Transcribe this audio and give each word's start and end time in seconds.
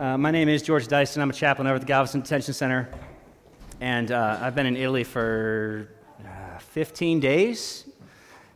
Uh, 0.00 0.16
my 0.16 0.30
name 0.30 0.48
is 0.48 0.62
George 0.62 0.88
Dyson. 0.88 1.20
I'm 1.20 1.28
a 1.28 1.34
chaplain 1.34 1.66
over 1.66 1.74
at 1.74 1.82
the 1.82 1.86
Galveston 1.86 2.22
Detention 2.22 2.54
Center. 2.54 2.88
And 3.82 4.10
uh, 4.10 4.38
I've 4.40 4.54
been 4.54 4.64
in 4.64 4.74
Italy 4.74 5.04
for 5.04 5.90
uh, 6.24 6.58
15 6.58 7.20
days. 7.20 7.84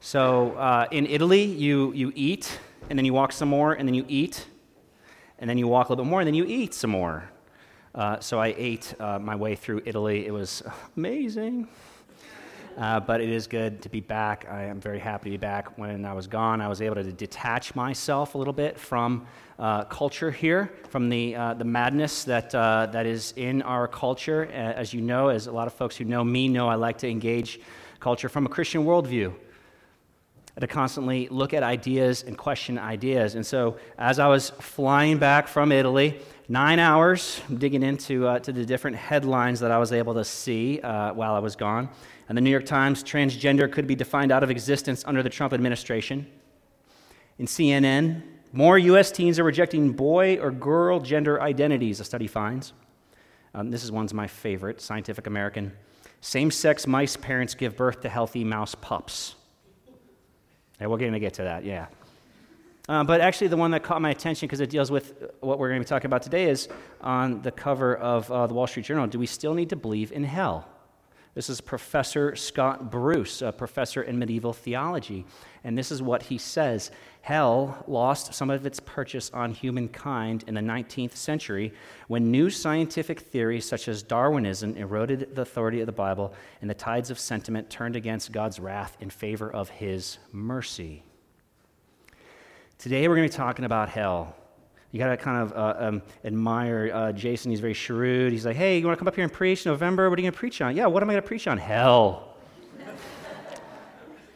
So 0.01 0.53
uh, 0.53 0.87
in 0.91 1.05
Italy, 1.05 1.43
you, 1.45 1.93
you 1.93 2.13
eat, 2.15 2.59
and 2.89 2.99
then 2.99 3.05
you 3.05 3.13
walk 3.13 3.31
some 3.31 3.51
more, 3.51 3.75
and 3.75 3.87
then 3.87 3.95
you 3.95 4.07
eat, 4.09 4.47
and 5.39 5.51
then 5.51 5.59
you 5.59 5.69
walk 5.69 5.91
a 5.91 5.93
little 5.93 6.07
bit 6.07 6.11
more, 6.11 6.23
and 6.23 6.27
then 6.27 6.35
you 6.35 6.47
eat 6.47 6.73
some 6.73 6.89
more. 6.89 7.31
Uh, 7.95 8.19
so 8.21 8.41
I 8.41 8.55
ate 8.57 8.95
uh, 8.99 9.19
my 9.19 9.37
way 9.37 9.55
through 9.55 9.83
Italy. 9.85 10.27
It 10.27 10.33
was 10.33 10.63
amazing. 10.97 11.69
Uh, 12.77 12.99
but 12.99 13.21
it 13.21 13.29
is 13.29 13.47
good 13.47 13.81
to 13.83 13.89
be 13.89 14.01
back. 14.01 14.47
I 14.51 14.65
am 14.65 14.81
very 14.81 14.99
happy 14.99 15.31
to 15.31 15.31
be 15.31 15.37
back. 15.37 15.79
When 15.79 16.05
I 16.05 16.13
was 16.13 16.27
gone, 16.27 16.61
I 16.61 16.67
was 16.67 16.83
able 16.83 16.97
to 16.97 17.05
detach 17.05 17.77
myself 17.77 18.35
a 18.35 18.39
little 18.39 18.53
bit 18.53 18.81
from 18.81 19.27
uh, 19.61 19.85
culture 19.85 20.33
here, 20.33 20.73
from 20.89 21.09
the, 21.09 21.37
uh, 21.37 21.55
the 21.55 21.65
madness 21.65 22.25
that, 22.25 22.53
uh, 22.53 22.87
that 22.91 23.07
is 23.07 23.33
in 23.37 23.63
our 23.63 23.87
culture. 23.87 24.47
As 24.47 24.93
you 24.93 25.01
know, 25.01 25.29
as 25.29 25.47
a 25.47 25.53
lot 25.53 25.69
of 25.69 25.73
folks 25.75 25.97
who 25.97 26.05
know 26.05 26.25
me 26.25 26.49
know, 26.49 26.69
I 26.69 26.75
like 26.75 26.99
to 26.99 27.09
engage 27.09 27.61
culture 28.01 28.29
from 28.29 28.45
a 28.45 28.49
Christian 28.49 28.85
worldview. 28.85 29.33
To 30.61 30.67
constantly 30.69 31.27
look 31.31 31.53
at 31.53 31.65
ideas 31.65 32.23
and 32.23 32.39
question 32.39 32.79
ideas. 32.79 33.35
And 33.35 33.45
so, 33.45 33.77
as 33.99 34.21
I 34.21 34.29
was 34.29 34.51
flying 34.51 35.19
back 35.19 35.49
from 35.49 35.73
Italy, 35.73 36.21
nine 36.49 36.79
hours 36.79 37.41
digging 37.59 37.83
into 37.83 38.29
uh, 38.29 38.39
to 38.39 38.53
the 38.53 38.65
different 38.65 38.97
headlines 38.97 39.59
that 39.61 39.73
I 39.73 39.79
was 39.79 39.91
able 39.91 40.15
to 40.15 40.25
see 40.25 40.81
uh, 40.81 41.13
while 41.13 41.35
I 41.35 41.41
was 41.41 41.57
gone. 41.57 41.89
And 42.29 42.39
the 42.39 42.43
New 42.43 42.51
York 42.51 42.67
Times, 42.67 43.03
transgender 43.05 43.71
could 43.71 43.87
be 43.87 43.95
defined 43.95 44.33
out 44.33 44.43
of 44.43 44.51
existence 44.51 45.05
under 45.07 45.23
the 45.23 45.31
Trump 45.31 45.53
administration. 45.53 46.27
In 47.39 47.47
CNN, 47.47 48.23
more 48.53 48.79
U.S. 48.79 49.11
teens 49.11 49.39
are 49.39 49.45
rejecting 49.45 49.93
boy 49.93 50.39
or 50.39 50.51
girl 50.51 51.01
gender 51.01 51.41
identities, 51.43 52.01
a 52.01 52.05
study 52.05 52.27
finds. 52.27 52.73
Um, 53.55 53.71
this 53.71 53.85
is 53.85 53.93
one's 53.93 54.15
my 54.15 54.27
favorite 54.27 54.81
Scientific 54.81 55.27
American. 55.27 55.73
Same 56.21 56.51
sex 56.51 56.87
mice 56.87 57.17
parents 57.17 57.55
give 57.55 57.77
birth 57.77 58.01
to 58.01 58.09
healthy 58.09 58.45
mouse 58.45 58.75
pups. 58.75 59.35
Yeah, 60.81 60.87
we're 60.87 60.99
going 60.99 61.13
to 61.13 61.21
get 61.21 61.35
to 61.35 61.43
that, 61.43 61.65
yeah. 61.65 61.87
Uh, 62.89 63.03
but 63.03 63.21
actually, 63.21 63.49
the 63.49 63.57
one 63.57 63.71
that 63.71 63.83
caught 63.83 64.03
my 64.03 64.11
attention 64.11 64.47
because 64.47 64.61
it 64.61 64.71
deals 64.71 64.91
with 64.91 65.15
what 65.41 65.59
we're 65.59 65.69
going 65.69 65.81
to 65.81 65.85
be 65.85 65.89
talking 65.89 66.07
about 66.07 66.23
today 66.23 66.51
is 66.51 66.69
on 67.01 67.41
the 67.43 67.51
cover 67.51 67.97
of 67.97 68.31
uh, 68.31 68.47
the 68.47 68.55
Wall 68.55 68.67
Street 68.67 68.85
Journal 68.85 69.07
Do 69.07 69.19
we 69.19 69.27
still 69.27 69.55
need 69.55 69.71
to 69.71 69.77
believe 69.77 70.13
in 70.13 70.25
hell? 70.25 70.69
This 71.35 71.51
is 71.51 71.61
Professor 71.61 72.37
Scott 72.37 72.93
Bruce, 72.93 73.43
a 73.43 73.51
professor 73.51 74.01
in 74.01 74.21
medieval 74.21 74.53
theology. 74.53 75.25
And 75.65 75.77
this 75.77 75.91
is 75.91 76.01
what 76.01 76.23
he 76.23 76.39
says 76.39 76.93
Hell 77.23 77.83
lost 77.89 78.35
some 78.35 78.51
of 78.51 78.65
its 78.65 78.79
purchase 78.79 79.31
on 79.33 79.53
humankind 79.53 80.45
in 80.47 80.55
the 80.55 80.61
19th 80.61 81.17
century 81.17 81.73
when 82.07 82.31
new 82.31 82.51
scientific 82.51 83.19
theories 83.19 83.67
such 83.67 83.89
as 83.89 84.03
Darwinism 84.03 84.77
eroded 84.77 85.35
the 85.35 85.43
authority 85.43 85.81
of 85.81 85.87
the 85.87 85.93
Bible 85.93 86.33
and 86.61 86.71
the 86.71 86.75
tides 86.75 87.11
of 87.11 87.19
sentiment 87.19 87.69
turned 87.69 87.97
against 87.97 88.31
God's 88.31 88.61
wrath 88.61 88.97
in 89.01 89.11
favor 89.11 89.51
of 89.51 89.71
his 89.71 90.19
mercy. 90.33 91.03
Today 92.79 93.09
we're 93.09 93.17
going 93.17 93.29
to 93.29 93.33
be 93.33 93.37
talking 93.37 93.65
about 93.65 93.89
hell. 93.89 94.37
You 94.95 95.01
got 95.01 95.09
to 95.09 95.17
kind 95.17 95.43
of 95.43 95.53
uh, 95.57 95.75
um, 95.77 96.03
admire 96.25 96.89
uh, 96.95 97.11
Jason. 97.11 97.51
He's 97.51 97.59
very 97.59 97.75
shrewd. 97.75 98.31
He's 98.31 98.47
like, 98.47 98.55
hey, 98.55 98.79
you 98.79 98.87
want 98.87 98.97
to 98.97 98.99
come 99.01 99.09
up 99.09 99.17
here 99.17 99.25
and 99.25 99.33
preach 99.33 99.67
November? 99.67 100.09
What 100.09 100.17
are 100.17 100.23
you 100.23 100.27
going 100.27 100.35
to 100.35 100.39
preach 100.39 100.61
on? 100.61 100.77
Yeah, 100.77 100.87
what 100.87 101.03
am 101.03 101.11
I 101.11 101.15
going 101.15 101.23
to 101.23 101.27
preach 101.27 101.49
on? 101.49 101.59
Hell 101.59 102.37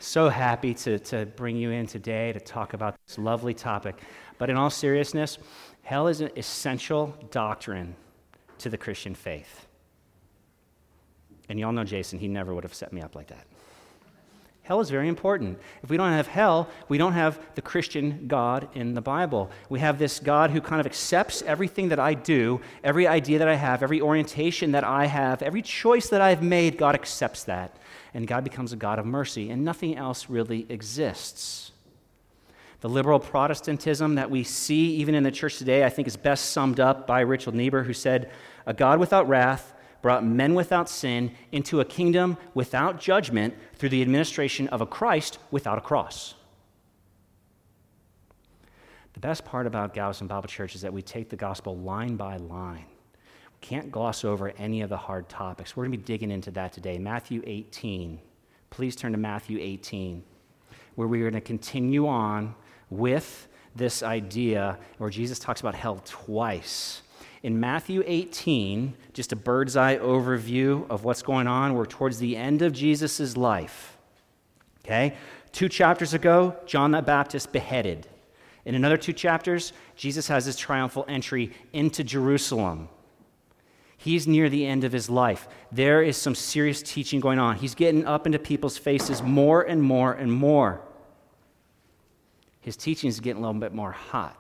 so 0.01 0.29
happy 0.29 0.75
to, 0.75 0.99
to 0.99 1.27
bring 1.27 1.57
you 1.57 1.71
in 1.71 1.87
today 1.87 2.33
to 2.33 2.41
talk 2.41 2.73
about 2.73 2.97
this 3.07 3.19
lovely 3.19 3.55
topic. 3.55 4.01
But 4.39 4.51
in 4.51 4.57
all 4.57 4.69
seriousness, 4.69 5.39
hell 5.83 6.09
is 6.09 6.23
an 6.23 6.31
essential 6.37 7.15
doctrine 7.31 7.95
to 8.59 8.69
the 8.69 8.77
Christian 8.77 9.15
faith. 9.15 9.69
And 11.49 11.61
y'all 11.61 11.71
know 11.71 11.85
Jason, 11.85 12.19
he 12.19 12.27
never 12.27 12.53
would 12.53 12.65
have 12.65 12.75
set 12.75 12.93
me 12.93 13.01
up 13.01 13.15
like 13.15 13.29
that. 13.29 13.47
Hell 14.69 14.81
is 14.81 14.91
very 14.91 15.09
important. 15.09 15.59
If 15.83 15.89
we 15.89 15.97
don't 15.97 16.13
have 16.13 16.27
hell, 16.27 16.69
we 16.91 16.99
don't 16.99 17.15
have 17.15 17.41
the 17.55 17.63
Christian 17.63 18.27
God 18.29 18.69
in 18.75 18.93
the 18.93 19.01
Bible. 19.01 19.51
We 19.71 19.81
have 19.81 19.99
this 19.99 20.21
God 20.21 20.51
who 20.51 20.61
kind 20.61 20.79
of 20.79 20.85
accepts 20.85 21.41
everything 21.41 21.89
that 21.89 21.99
I 21.99 22.13
do, 22.13 22.61
every 22.85 23.07
idea 23.07 23.39
that 23.39 23.49
I 23.49 23.55
have, 23.55 23.83
every 23.83 24.03
orientation 24.03 24.73
that 24.73 24.85
I 24.85 25.07
have, 25.07 25.41
every 25.41 25.63
choice 25.63 26.11
that 26.11 26.21
I've 26.21 26.43
made, 26.43 26.77
God 26.77 26.95
accepts 26.95 27.45
that 27.45 27.79
and 28.13 28.27
God 28.27 28.45
becomes 28.45 28.75
a 28.75 28.77
God 28.77 28.99
of 28.99 29.07
mercy, 29.07 29.49
and 29.49 29.65
nothing 29.65 29.97
else 29.97 30.29
really 30.29 30.67
exists. 30.69 31.73
The 32.83 32.91
liberal 32.91 33.21
Protestantism 33.21 34.17
that 34.17 34.31
we 34.31 34.45
see 34.45 34.97
even 34.97 35.15
in 35.15 35.23
the 35.23 35.31
church 35.31 35.57
today, 35.57 35.83
I 35.83 35.89
think, 35.89 36.07
is 36.07 36.17
best 36.19 36.51
summed 36.51 36.79
up 36.79 37.07
by 37.07 37.21
Richard 37.21 37.55
Niebuhr, 37.55 37.85
who 37.85 37.95
said, 37.95 38.31
A 38.67 38.75
God 38.75 39.01
without 39.01 39.29
wrath 39.31 39.73
brought 40.03 40.25
men 40.25 40.55
without 40.55 40.89
sin 40.89 41.33
into 41.53 41.81
a 41.81 41.85
kingdom 41.85 42.37
without 42.55 43.01
judgment 43.01 43.55
through 43.75 43.89
the 43.89 44.03
administration 44.03 44.69
of 44.69 44.81
a 44.81 44.87
Christ 44.87 45.39
without 45.51 45.79
a 45.79 45.81
cross. 45.81 46.35
The 49.15 49.21
best 49.21 49.45
part 49.45 49.67
about 49.67 49.95
Galveston 49.95 50.29
Bible 50.29 50.49
Church 50.49 50.77
is 50.77 50.83
that 50.83 50.93
we 50.93 51.03
take 51.03 51.29
the 51.29 51.37
gospel 51.37 51.77
line 51.77 52.15
by 52.15 52.37
line 52.37 52.85
We 52.87 53.59
can't 53.61 53.91
gloss 53.91 54.25
over 54.25 54.51
any 54.59 54.83
of 54.83 54.91
the 54.91 54.97
hard 54.97 55.29
topics. 55.29 55.77
We're 55.77 55.87
going 55.87 55.93
to 55.93 55.99
be 55.99 56.05
digging 56.05 56.31
into 56.31 56.53
that 56.53 56.73
today. 56.73 56.99
Matthew 56.99 57.43
18. 57.45 58.21
Please 58.71 58.95
turn 58.95 59.13
to 59.13 59.19
Matthew 59.19 59.59
18, 59.61 60.23
where 60.95 61.09
we're 61.09 61.23
going 61.23 61.33
to 61.33 61.41
continue 61.41 62.07
on 62.07 62.55
with 62.91 63.49
this 63.75 64.03
idea 64.03 64.79
where 64.99 65.11
Jesus 65.11 65.39
talks 65.39 65.61
about 65.61 65.75
hell 65.75 66.01
twice. 66.05 67.03
In 67.43 67.61
Matthew 67.61 68.03
18, 68.05 68.95
just 69.13 69.33
a 69.33 69.37
bird's 69.37 69.77
eye 69.77 69.97
overview 69.97 70.89
of 70.91 71.05
what's 71.05 71.23
going 71.23 71.47
on, 71.47 71.75
we're 71.75 71.87
towards 71.87 72.19
the 72.19 72.37
end 72.37 72.63
of 72.63 72.73
Jesus' 72.73 73.37
life. 73.37 73.97
Okay? 74.85 75.15
Two 75.53 75.69
chapters 75.69 76.15
ago, 76.15 76.57
John 76.67 76.91
the 76.91 77.03
Baptist 77.03 77.53
beheaded. 77.53 78.09
In 78.65 78.75
another 78.75 78.97
two 78.97 79.13
chapters, 79.13 79.73
Jesus 79.97 80.29
has 80.29 80.45
his 80.45 80.57
triumphal 80.57 81.05
entry 81.09 81.53
into 81.73 82.03
Jerusalem. 82.03 82.89
He's 83.97 84.29
near 84.29 84.49
the 84.49 84.67
end 84.67 84.85
of 84.85 84.93
his 84.93 85.11
life. 85.11 85.49
There 85.73 86.03
is 86.03 86.17
some 86.17 86.35
serious 86.35 86.83
teaching 86.83 87.19
going 87.19 87.39
on. 87.39 87.57
He's 87.57 87.75
getting 87.75 88.07
up 88.07 88.27
into 88.27 88.39
people's 88.39 88.79
faces 88.79 89.23
more 89.23 89.63
and 89.63 89.83
more 89.83 90.13
and 90.13 90.33
more. 90.33 90.81
His 92.61 92.77
teaching 92.77 93.09
is 93.09 93.21
getting 93.21 93.43
a 93.43 93.47
little 93.47 93.61
bit 93.61 93.75
more 93.75 93.93
hot. 93.93 94.38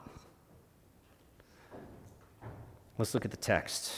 Let's 2.98 3.14
look 3.14 3.25
at 3.25 3.31
the 3.31 3.36
text. 3.36 3.92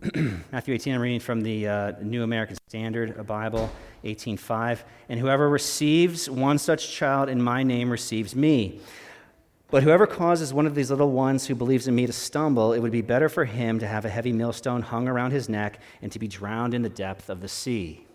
Matthew 0.52 0.72
18, 0.72 0.94
I'm 0.94 1.00
reading 1.00 1.18
from 1.18 1.40
the 1.40 1.66
uh, 1.66 1.92
New 2.00 2.22
American 2.22 2.56
Standard 2.68 3.26
Bible, 3.26 3.72
18.5. 4.04 4.82
And 5.08 5.18
whoever 5.18 5.48
receives 5.48 6.30
one 6.30 6.58
such 6.58 6.92
child 6.92 7.28
in 7.28 7.42
my 7.42 7.64
name 7.64 7.90
receives 7.90 8.36
me. 8.36 8.80
But 9.72 9.82
whoever 9.82 10.06
causes 10.06 10.54
one 10.54 10.66
of 10.66 10.76
these 10.76 10.90
little 10.90 11.10
ones 11.10 11.48
who 11.48 11.56
believes 11.56 11.88
in 11.88 11.94
me 11.96 12.06
to 12.06 12.12
stumble, 12.12 12.72
it 12.72 12.78
would 12.78 12.92
be 12.92 13.02
better 13.02 13.28
for 13.28 13.44
him 13.44 13.80
to 13.80 13.88
have 13.88 14.04
a 14.04 14.08
heavy 14.08 14.32
millstone 14.32 14.82
hung 14.82 15.08
around 15.08 15.32
his 15.32 15.48
neck 15.48 15.80
and 16.02 16.12
to 16.12 16.20
be 16.20 16.28
drowned 16.28 16.72
in 16.72 16.82
the 16.82 16.88
depth 16.88 17.28
of 17.28 17.40
the 17.40 17.48
sea. 17.48 18.06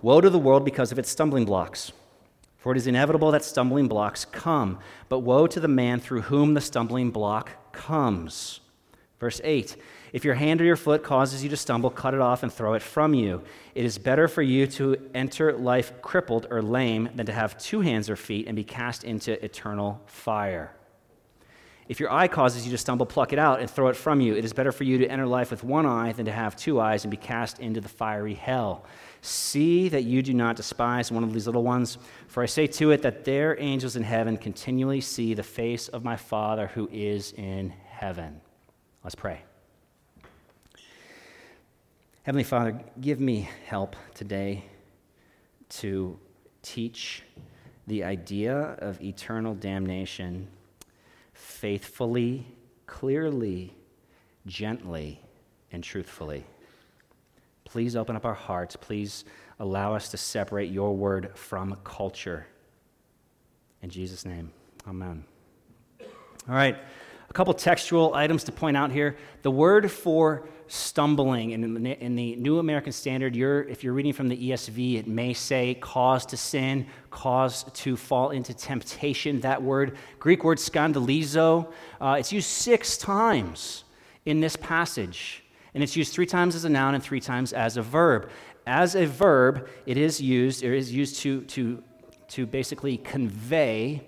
Woe 0.00 0.22
to 0.22 0.30
the 0.30 0.38
world 0.38 0.64
because 0.64 0.90
of 0.90 0.98
its 0.98 1.10
stumbling 1.10 1.44
blocks. 1.44 1.92
For 2.66 2.72
it 2.72 2.78
is 2.78 2.88
inevitable 2.88 3.30
that 3.30 3.44
stumbling 3.44 3.86
blocks 3.86 4.24
come, 4.24 4.80
but 5.08 5.20
woe 5.20 5.46
to 5.46 5.60
the 5.60 5.68
man 5.68 6.00
through 6.00 6.22
whom 6.22 6.54
the 6.54 6.60
stumbling 6.60 7.12
block 7.12 7.52
comes. 7.70 8.58
Verse 9.20 9.40
8 9.44 9.76
if 10.12 10.24
your 10.24 10.34
hand 10.34 10.60
or 10.60 10.64
your 10.64 10.74
foot 10.74 11.04
causes 11.04 11.44
you 11.44 11.50
to 11.50 11.56
stumble, 11.56 11.90
cut 11.90 12.12
it 12.12 12.20
off 12.20 12.42
and 12.42 12.52
throw 12.52 12.74
it 12.74 12.82
from 12.82 13.14
you. 13.14 13.44
It 13.76 13.84
is 13.84 13.98
better 13.98 14.26
for 14.26 14.42
you 14.42 14.66
to 14.66 14.96
enter 15.14 15.52
life 15.52 15.92
crippled 16.02 16.48
or 16.50 16.60
lame 16.60 17.08
than 17.14 17.26
to 17.26 17.32
have 17.32 17.56
two 17.56 17.82
hands 17.82 18.10
or 18.10 18.16
feet 18.16 18.48
and 18.48 18.56
be 18.56 18.64
cast 18.64 19.04
into 19.04 19.44
eternal 19.44 20.02
fire. 20.06 20.74
If 21.88 22.00
your 22.00 22.10
eye 22.10 22.26
causes 22.26 22.64
you 22.64 22.72
to 22.72 22.78
stumble, 22.78 23.06
pluck 23.06 23.32
it 23.32 23.38
out 23.38 23.60
and 23.60 23.70
throw 23.70 23.86
it 23.88 23.96
from 23.96 24.20
you. 24.20 24.34
It 24.34 24.44
is 24.44 24.52
better 24.52 24.72
for 24.72 24.82
you 24.82 24.98
to 24.98 25.06
enter 25.06 25.24
life 25.24 25.52
with 25.52 25.62
one 25.62 25.86
eye 25.86 26.10
than 26.10 26.26
to 26.26 26.32
have 26.32 26.56
two 26.56 26.80
eyes 26.80 27.04
and 27.04 27.12
be 27.12 27.16
cast 27.16 27.60
into 27.60 27.80
the 27.80 27.88
fiery 27.88 28.34
hell. 28.34 28.84
See 29.26 29.88
that 29.88 30.04
you 30.04 30.22
do 30.22 30.32
not 30.32 30.54
despise 30.54 31.10
one 31.10 31.24
of 31.24 31.32
these 31.32 31.46
little 31.46 31.64
ones, 31.64 31.98
for 32.28 32.44
I 32.44 32.46
say 32.46 32.68
to 32.68 32.92
it 32.92 33.02
that 33.02 33.24
their 33.24 33.60
angels 33.60 33.96
in 33.96 34.04
heaven 34.04 34.36
continually 34.36 35.00
see 35.00 35.34
the 35.34 35.42
face 35.42 35.88
of 35.88 36.04
my 36.04 36.14
Father 36.14 36.68
who 36.68 36.88
is 36.92 37.32
in 37.32 37.70
heaven. 37.88 38.40
Let's 39.02 39.16
pray. 39.16 39.40
Heavenly 42.22 42.44
Father, 42.44 42.80
give 43.00 43.18
me 43.18 43.50
help 43.64 43.96
today 44.14 44.64
to 45.70 46.16
teach 46.62 47.24
the 47.88 48.04
idea 48.04 48.76
of 48.78 49.02
eternal 49.02 49.56
damnation 49.56 50.46
faithfully, 51.32 52.46
clearly, 52.86 53.74
gently, 54.46 55.20
and 55.72 55.82
truthfully. 55.82 56.44
Please 57.66 57.96
open 57.96 58.16
up 58.16 58.24
our 58.24 58.34
hearts. 58.34 58.76
Please 58.76 59.24
allow 59.58 59.94
us 59.94 60.08
to 60.10 60.16
separate 60.16 60.70
your 60.70 60.96
word 60.96 61.36
from 61.36 61.76
culture. 61.84 62.46
In 63.82 63.90
Jesus' 63.90 64.24
name, 64.24 64.52
amen. 64.88 65.24
All 66.00 66.54
right, 66.54 66.76
a 67.28 67.32
couple 67.32 67.52
textual 67.54 68.14
items 68.14 68.44
to 68.44 68.52
point 68.52 68.76
out 68.76 68.92
here. 68.92 69.16
The 69.42 69.50
word 69.50 69.90
for 69.90 70.48
stumbling 70.68 71.50
in 71.50 71.82
the, 71.82 72.04
in 72.04 72.14
the 72.14 72.36
New 72.36 72.58
American 72.60 72.92
Standard, 72.92 73.34
you're, 73.34 73.62
if 73.64 73.82
you're 73.82 73.92
reading 73.92 74.12
from 74.12 74.28
the 74.28 74.50
ESV, 74.50 74.98
it 74.98 75.08
may 75.08 75.32
say 75.32 75.74
cause 75.74 76.24
to 76.26 76.36
sin, 76.36 76.86
cause 77.10 77.64
to 77.72 77.96
fall 77.96 78.30
into 78.30 78.54
temptation. 78.54 79.40
That 79.40 79.62
word, 79.62 79.96
Greek 80.18 80.44
word 80.44 80.58
skandalizo, 80.58 81.72
uh, 82.00 82.16
it's 82.18 82.32
used 82.32 82.48
six 82.48 82.96
times 82.96 83.84
in 84.24 84.40
this 84.40 84.56
passage. 84.56 85.42
And 85.76 85.82
it's 85.82 85.94
used 85.94 86.14
three 86.14 86.24
times 86.24 86.54
as 86.54 86.64
a 86.64 86.70
noun 86.70 86.94
and 86.94 87.04
three 87.04 87.20
times 87.20 87.52
as 87.52 87.76
a 87.76 87.82
verb. 87.82 88.30
As 88.66 88.96
a 88.96 89.04
verb, 89.04 89.68
it 89.84 89.98
is 89.98 90.18
used, 90.22 90.62
it 90.62 90.74
is 90.74 90.90
used 90.90 91.16
to, 91.16 91.42
to, 91.42 91.82
to 92.28 92.46
basically 92.46 92.96
convey 92.96 94.02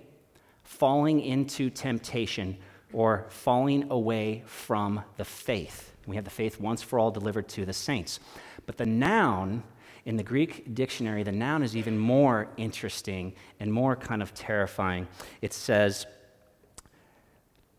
falling 0.62 1.20
into 1.20 1.68
temptation 1.68 2.56
or 2.94 3.26
falling 3.28 3.90
away 3.90 4.44
from 4.46 5.02
the 5.18 5.26
faith. 5.26 5.92
We 6.06 6.16
have 6.16 6.24
the 6.24 6.30
faith 6.30 6.58
once 6.58 6.80
for 6.80 6.98
all 6.98 7.10
delivered 7.10 7.50
to 7.50 7.66
the 7.66 7.74
saints. 7.74 8.18
But 8.64 8.78
the 8.78 8.86
noun, 8.86 9.62
in 10.06 10.16
the 10.16 10.22
Greek 10.22 10.74
dictionary, 10.74 11.22
the 11.22 11.32
noun 11.32 11.62
is 11.62 11.76
even 11.76 11.98
more 11.98 12.48
interesting 12.56 13.34
and 13.60 13.70
more 13.70 13.94
kind 13.94 14.22
of 14.22 14.32
terrifying. 14.32 15.06
It 15.42 15.52
says, 15.52 16.06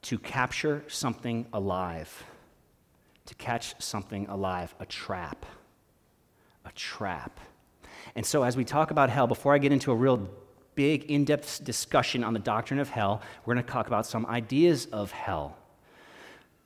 to 0.03 0.19
capture 0.19 0.83
something 0.87 1.47
alive, 1.53 2.23
to 3.29 3.35
catch 3.35 3.81
something 3.81 4.27
alive, 4.27 4.75
a 4.79 4.85
trap. 4.85 5.45
A 6.65 6.71
trap. 6.73 7.39
And 8.15 8.25
so, 8.25 8.43
as 8.43 8.55
we 8.57 8.65
talk 8.65 8.91
about 8.91 9.09
hell, 9.09 9.27
before 9.27 9.53
I 9.53 9.57
get 9.57 9.71
into 9.71 9.91
a 9.91 9.95
real 9.95 10.29
big, 10.79 11.11
in 11.11 11.25
depth 11.25 11.61
discussion 11.65 12.23
on 12.23 12.31
the 12.31 12.39
doctrine 12.39 12.79
of 12.79 12.87
hell. 12.87 13.21
We're 13.43 13.53
going 13.53 13.65
to 13.65 13.69
talk 13.69 13.87
about 13.87 14.05
some 14.05 14.25
ideas 14.27 14.85
of 14.93 15.11
hell. 15.11 15.57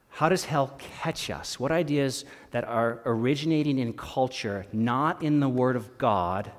How 0.09 0.29
does 0.29 0.45
hell 0.45 0.75
catch 0.77 1.31
us? 1.31 1.59
What 1.59 1.71
ideas 1.71 2.23
that 2.51 2.63
are 2.63 3.01
originating 3.07 3.79
in 3.79 3.93
culture, 3.93 4.67
not 4.71 5.23
in 5.23 5.39
the 5.39 5.49
Word 5.49 5.75
of 5.75 5.97
God, 5.97 6.51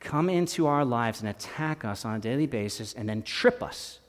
come 0.00 0.28
into 0.28 0.66
our 0.66 0.84
lives 0.84 1.20
and 1.20 1.28
attack 1.28 1.84
us 1.84 2.04
on 2.04 2.16
a 2.16 2.18
daily 2.18 2.46
basis 2.46 2.92
and 2.94 3.08
then 3.08 3.22
trip 3.22 3.62
us 3.62 4.00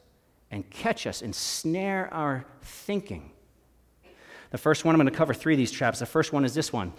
and 0.50 0.68
catch 0.72 1.06
us 1.06 1.22
and 1.22 1.36
snare 1.36 2.12
our 2.12 2.48
thinking? 2.63 3.30
The 4.51 4.57
first 4.57 4.86
one, 4.86 4.94
I'm 4.94 5.00
going 5.00 5.12
to 5.12 5.18
cover 5.18 5.33
three 5.33 5.53
of 5.53 5.57
these 5.57 5.71
traps. 5.71 6.00
The 6.00 6.06
first 6.06 6.31
one 6.31 6.45
is 6.45 6.53
this 6.53 6.71
one 6.71 6.94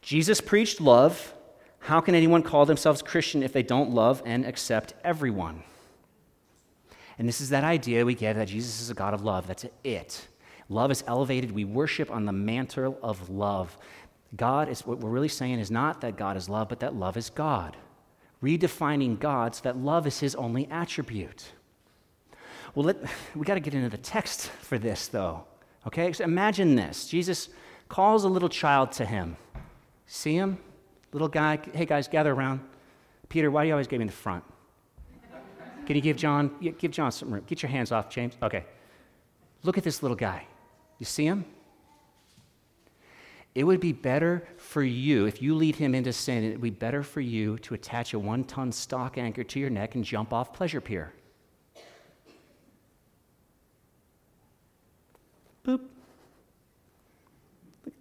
Jesus 0.00 0.40
preached 0.40 0.80
love 0.80 1.34
how 1.80 2.00
can 2.00 2.14
anyone 2.14 2.42
call 2.42 2.66
themselves 2.66 3.02
Christian 3.02 3.42
if 3.42 3.52
they 3.52 3.62
don't 3.62 3.90
love 3.90 4.22
and 4.24 4.44
accept 4.44 4.94
everyone? 5.04 5.62
And 7.18 7.28
this 7.28 7.40
is 7.40 7.50
that 7.50 7.64
idea 7.64 8.04
we 8.04 8.14
get 8.14 8.36
that 8.36 8.48
Jesus 8.48 8.80
is 8.80 8.90
a 8.90 8.94
God 8.94 9.14
of 9.14 9.22
love. 9.22 9.46
That's 9.46 9.66
it. 9.82 10.28
Love 10.68 10.90
is 10.90 11.02
elevated. 11.06 11.50
We 11.50 11.64
worship 11.64 12.10
on 12.10 12.26
the 12.26 12.32
mantle 12.32 12.98
of 13.02 13.30
love. 13.30 13.76
God 14.36 14.68
is 14.68 14.86
what 14.86 14.98
we're 14.98 15.10
really 15.10 15.28
saying 15.28 15.58
is 15.58 15.70
not 15.70 16.00
that 16.02 16.16
God 16.16 16.36
is 16.36 16.48
love, 16.48 16.68
but 16.68 16.80
that 16.80 16.94
love 16.94 17.16
is 17.16 17.30
God. 17.30 17.76
Redefining 18.42 19.18
God 19.18 19.54
so 19.54 19.62
that 19.62 19.76
love 19.76 20.06
is 20.06 20.20
his 20.20 20.34
only 20.34 20.68
attribute. 20.70 21.52
Well, 22.74 22.86
let, 22.86 22.98
we 23.34 23.46
got 23.46 23.54
to 23.54 23.60
get 23.60 23.74
into 23.74 23.88
the 23.88 23.96
text 23.96 24.48
for 24.60 24.78
this, 24.78 25.08
though. 25.08 25.44
Okay? 25.88 26.12
So 26.12 26.22
imagine 26.24 26.74
this 26.74 27.08
Jesus 27.08 27.48
calls 27.88 28.24
a 28.24 28.28
little 28.28 28.50
child 28.50 28.92
to 28.92 29.06
him. 29.06 29.36
See 30.06 30.34
him? 30.34 30.58
Little 31.12 31.28
guy, 31.28 31.58
hey 31.72 31.86
guys, 31.86 32.06
gather 32.06 32.32
around. 32.32 32.60
Peter, 33.30 33.50
why 33.50 33.64
do 33.64 33.68
you 33.68 33.74
always 33.74 33.86
give 33.86 33.98
me 33.98 34.06
the 34.06 34.12
front? 34.12 34.44
Can 35.86 35.96
you 35.96 36.02
give 36.02 36.18
John, 36.18 36.50
give 36.78 36.90
John 36.90 37.10
some 37.10 37.32
room? 37.32 37.42
Get 37.46 37.62
your 37.62 37.70
hands 37.70 37.92
off, 37.92 38.10
James. 38.10 38.36
Okay. 38.42 38.66
Look 39.62 39.78
at 39.78 39.84
this 39.84 40.02
little 40.02 40.16
guy. 40.16 40.46
You 40.98 41.06
see 41.06 41.24
him? 41.24 41.46
It 43.54 43.64
would 43.64 43.80
be 43.80 43.92
better 43.92 44.46
for 44.58 44.82
you, 44.82 45.24
if 45.24 45.40
you 45.40 45.54
lead 45.54 45.74
him 45.76 45.94
into 45.94 46.12
sin, 46.12 46.44
it 46.44 46.52
would 46.52 46.60
be 46.60 46.70
better 46.70 47.02
for 47.02 47.22
you 47.22 47.56
to 47.60 47.72
attach 47.72 48.12
a 48.12 48.18
one 48.18 48.44
ton 48.44 48.70
stock 48.70 49.16
anchor 49.16 49.42
to 49.42 49.58
your 49.58 49.70
neck 49.70 49.94
and 49.94 50.04
jump 50.04 50.34
off 50.34 50.52
Pleasure 50.52 50.82
Pier. 50.82 51.14
Boop. 55.68 55.80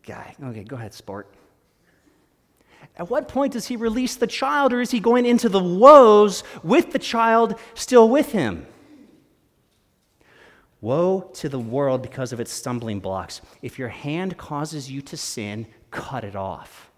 Guy. 0.05 0.35
Okay, 0.41 0.63
go 0.63 0.77
ahead, 0.77 0.93
sport. 0.93 1.27
At 2.95 3.09
what 3.09 3.27
point 3.27 3.53
does 3.53 3.67
he 3.67 3.75
release 3.75 4.15
the 4.15 4.25
child, 4.25 4.71
or 4.71 4.79
is 4.79 4.91
he 4.91 5.01
going 5.01 5.25
into 5.25 5.49
the 5.49 5.61
woes 5.61 6.43
with 6.63 6.93
the 6.93 6.99
child 6.99 7.59
still 7.73 8.07
with 8.07 8.31
him? 8.31 8.65
Woe 10.79 11.29
to 11.33 11.49
the 11.49 11.59
world 11.59 12.01
because 12.01 12.31
of 12.31 12.39
its 12.39 12.53
stumbling 12.53 13.01
blocks. 13.01 13.41
If 13.61 13.77
your 13.77 13.89
hand 13.89 14.37
causes 14.37 14.89
you 14.89 15.01
to 15.01 15.17
sin, 15.17 15.67
cut 15.91 16.23
it 16.23 16.35
off. 16.35 16.89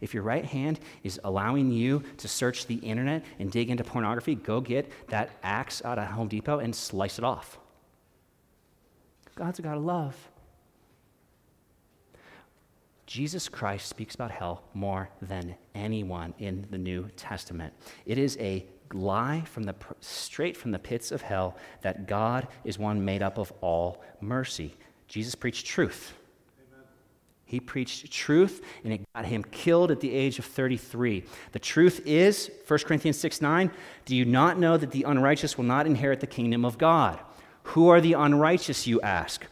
If 0.00 0.14
your 0.14 0.22
right 0.22 0.44
hand 0.44 0.80
is 1.02 1.20
allowing 1.24 1.70
you 1.70 2.02
to 2.18 2.28
search 2.28 2.66
the 2.66 2.76
internet 2.76 3.24
and 3.38 3.50
dig 3.50 3.68
into 3.68 3.84
pornography, 3.84 4.36
go 4.36 4.60
get 4.60 4.90
that 5.08 5.30
axe 5.42 5.84
out 5.84 5.98
of 5.98 6.06
Home 6.06 6.28
Depot 6.28 6.60
and 6.60 6.74
slice 6.74 7.18
it 7.18 7.24
off. 7.24 7.58
God's 9.38 9.60
a 9.60 9.62
God 9.62 9.76
of 9.76 9.84
love. 9.84 10.30
Jesus 13.06 13.48
Christ 13.48 13.88
speaks 13.88 14.16
about 14.16 14.32
hell 14.32 14.64
more 14.74 15.10
than 15.22 15.54
anyone 15.76 16.34
in 16.40 16.66
the 16.72 16.76
New 16.76 17.08
Testament. 17.16 17.72
It 18.04 18.18
is 18.18 18.36
a 18.38 18.66
lie 18.92 19.44
from 19.46 19.62
the, 19.62 19.76
straight 20.00 20.56
from 20.56 20.72
the 20.72 20.78
pits 20.80 21.12
of 21.12 21.22
hell 21.22 21.56
that 21.82 22.08
God 22.08 22.48
is 22.64 22.80
one 22.80 23.04
made 23.04 23.22
up 23.22 23.38
of 23.38 23.52
all 23.60 24.02
mercy. 24.20 24.74
Jesus 25.06 25.36
preached 25.36 25.64
truth. 25.64 26.14
Amen. 26.68 26.84
He 27.44 27.60
preached 27.60 28.10
truth, 28.10 28.64
and 28.82 28.92
it 28.92 29.02
got 29.14 29.24
him 29.24 29.44
killed 29.44 29.92
at 29.92 30.00
the 30.00 30.12
age 30.12 30.40
of 30.40 30.46
33. 30.46 31.22
The 31.52 31.58
truth 31.60 32.00
is, 32.04 32.50
1 32.66 32.78
Corinthians 32.80 33.20
6 33.20 33.40
9, 33.40 33.70
do 34.04 34.16
you 34.16 34.24
not 34.24 34.58
know 34.58 34.76
that 34.76 34.90
the 34.90 35.04
unrighteous 35.04 35.56
will 35.56 35.64
not 35.64 35.86
inherit 35.86 36.18
the 36.18 36.26
kingdom 36.26 36.64
of 36.64 36.76
God? 36.76 37.20
Who 37.72 37.88
are 37.88 38.00
the 38.00 38.14
unrighteous, 38.14 38.86
you 38.86 38.98
ask? 39.02 39.44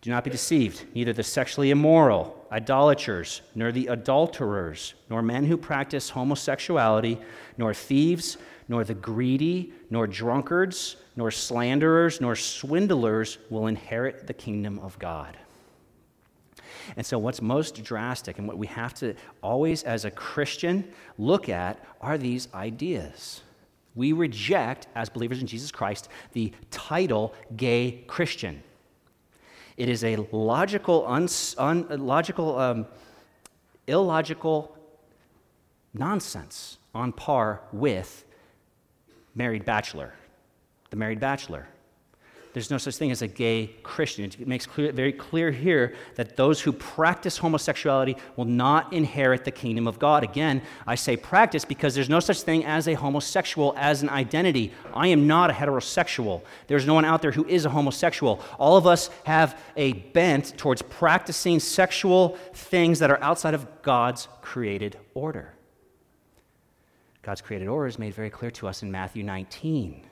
Do 0.00 0.10
not 0.10 0.24
be 0.24 0.30
deceived. 0.30 0.84
Neither 0.94 1.12
the 1.12 1.22
sexually 1.22 1.70
immoral, 1.70 2.44
idolaters, 2.50 3.40
nor 3.54 3.70
the 3.70 3.86
adulterers, 3.86 4.94
nor 5.08 5.22
men 5.22 5.44
who 5.44 5.56
practice 5.56 6.10
homosexuality, 6.10 7.18
nor 7.56 7.72
thieves, 7.72 8.36
nor 8.66 8.82
the 8.82 8.94
greedy, 8.94 9.72
nor 9.90 10.08
drunkards, 10.08 10.96
nor 11.14 11.30
slanderers, 11.30 12.20
nor 12.20 12.34
swindlers 12.34 13.38
will 13.48 13.68
inherit 13.68 14.26
the 14.26 14.34
kingdom 14.34 14.80
of 14.80 14.98
God. 14.98 15.36
And 16.96 17.06
so, 17.06 17.16
what's 17.16 17.40
most 17.40 17.84
drastic 17.84 18.38
and 18.38 18.48
what 18.48 18.58
we 18.58 18.66
have 18.66 18.92
to 18.94 19.14
always, 19.40 19.84
as 19.84 20.04
a 20.04 20.10
Christian, 20.10 20.90
look 21.16 21.48
at 21.48 21.78
are 22.00 22.18
these 22.18 22.48
ideas. 22.54 23.42
We 23.94 24.12
reject, 24.12 24.86
as 24.94 25.08
believers 25.08 25.40
in 25.40 25.46
Jesus 25.46 25.70
Christ, 25.70 26.08
the 26.32 26.52
title 26.70 27.34
gay 27.56 28.04
Christian. 28.06 28.62
It 29.76 29.88
is 29.88 30.04
a 30.04 30.16
logical, 30.32 31.06
un, 31.06 31.28
un, 31.58 31.86
logical 32.06 32.58
um, 32.58 32.86
illogical 33.86 34.76
nonsense 35.94 36.78
on 36.94 37.12
par 37.12 37.62
with 37.72 38.24
married 39.34 39.64
bachelor, 39.64 40.14
the 40.90 40.96
married 40.96 41.20
bachelor. 41.20 41.68
There's 42.52 42.70
no 42.70 42.76
such 42.76 42.96
thing 42.96 43.10
as 43.10 43.22
a 43.22 43.26
gay 43.26 43.68
Christian. 43.82 44.26
It 44.26 44.46
makes 44.46 44.66
clear, 44.66 44.92
very 44.92 45.12
clear 45.12 45.50
here 45.50 45.94
that 46.16 46.36
those 46.36 46.60
who 46.60 46.72
practice 46.72 47.38
homosexuality 47.38 48.16
will 48.36 48.44
not 48.44 48.92
inherit 48.92 49.44
the 49.44 49.50
kingdom 49.50 49.88
of 49.88 49.98
God. 49.98 50.22
Again, 50.22 50.60
I 50.86 50.96
say 50.96 51.16
practice 51.16 51.64
because 51.64 51.94
there's 51.94 52.10
no 52.10 52.20
such 52.20 52.42
thing 52.42 52.66
as 52.66 52.88
a 52.88 52.94
homosexual 52.94 53.74
as 53.78 54.02
an 54.02 54.10
identity. 54.10 54.72
I 54.92 55.08
am 55.08 55.26
not 55.26 55.48
a 55.48 55.54
heterosexual. 55.54 56.42
There's 56.66 56.86
no 56.86 56.92
one 56.92 57.06
out 57.06 57.22
there 57.22 57.32
who 57.32 57.46
is 57.46 57.64
a 57.64 57.70
homosexual. 57.70 58.42
All 58.58 58.76
of 58.76 58.86
us 58.86 59.08
have 59.24 59.58
a 59.76 59.94
bent 59.94 60.56
towards 60.58 60.82
practicing 60.82 61.58
sexual 61.58 62.36
things 62.52 62.98
that 62.98 63.10
are 63.10 63.22
outside 63.22 63.54
of 63.54 63.66
God's 63.80 64.28
created 64.42 64.98
order. 65.14 65.54
God's 67.22 67.40
created 67.40 67.68
order 67.68 67.86
is 67.86 67.98
made 67.98 68.12
very 68.12 68.30
clear 68.30 68.50
to 68.50 68.68
us 68.68 68.82
in 68.82 68.90
Matthew 68.90 69.22
19. 69.22 70.08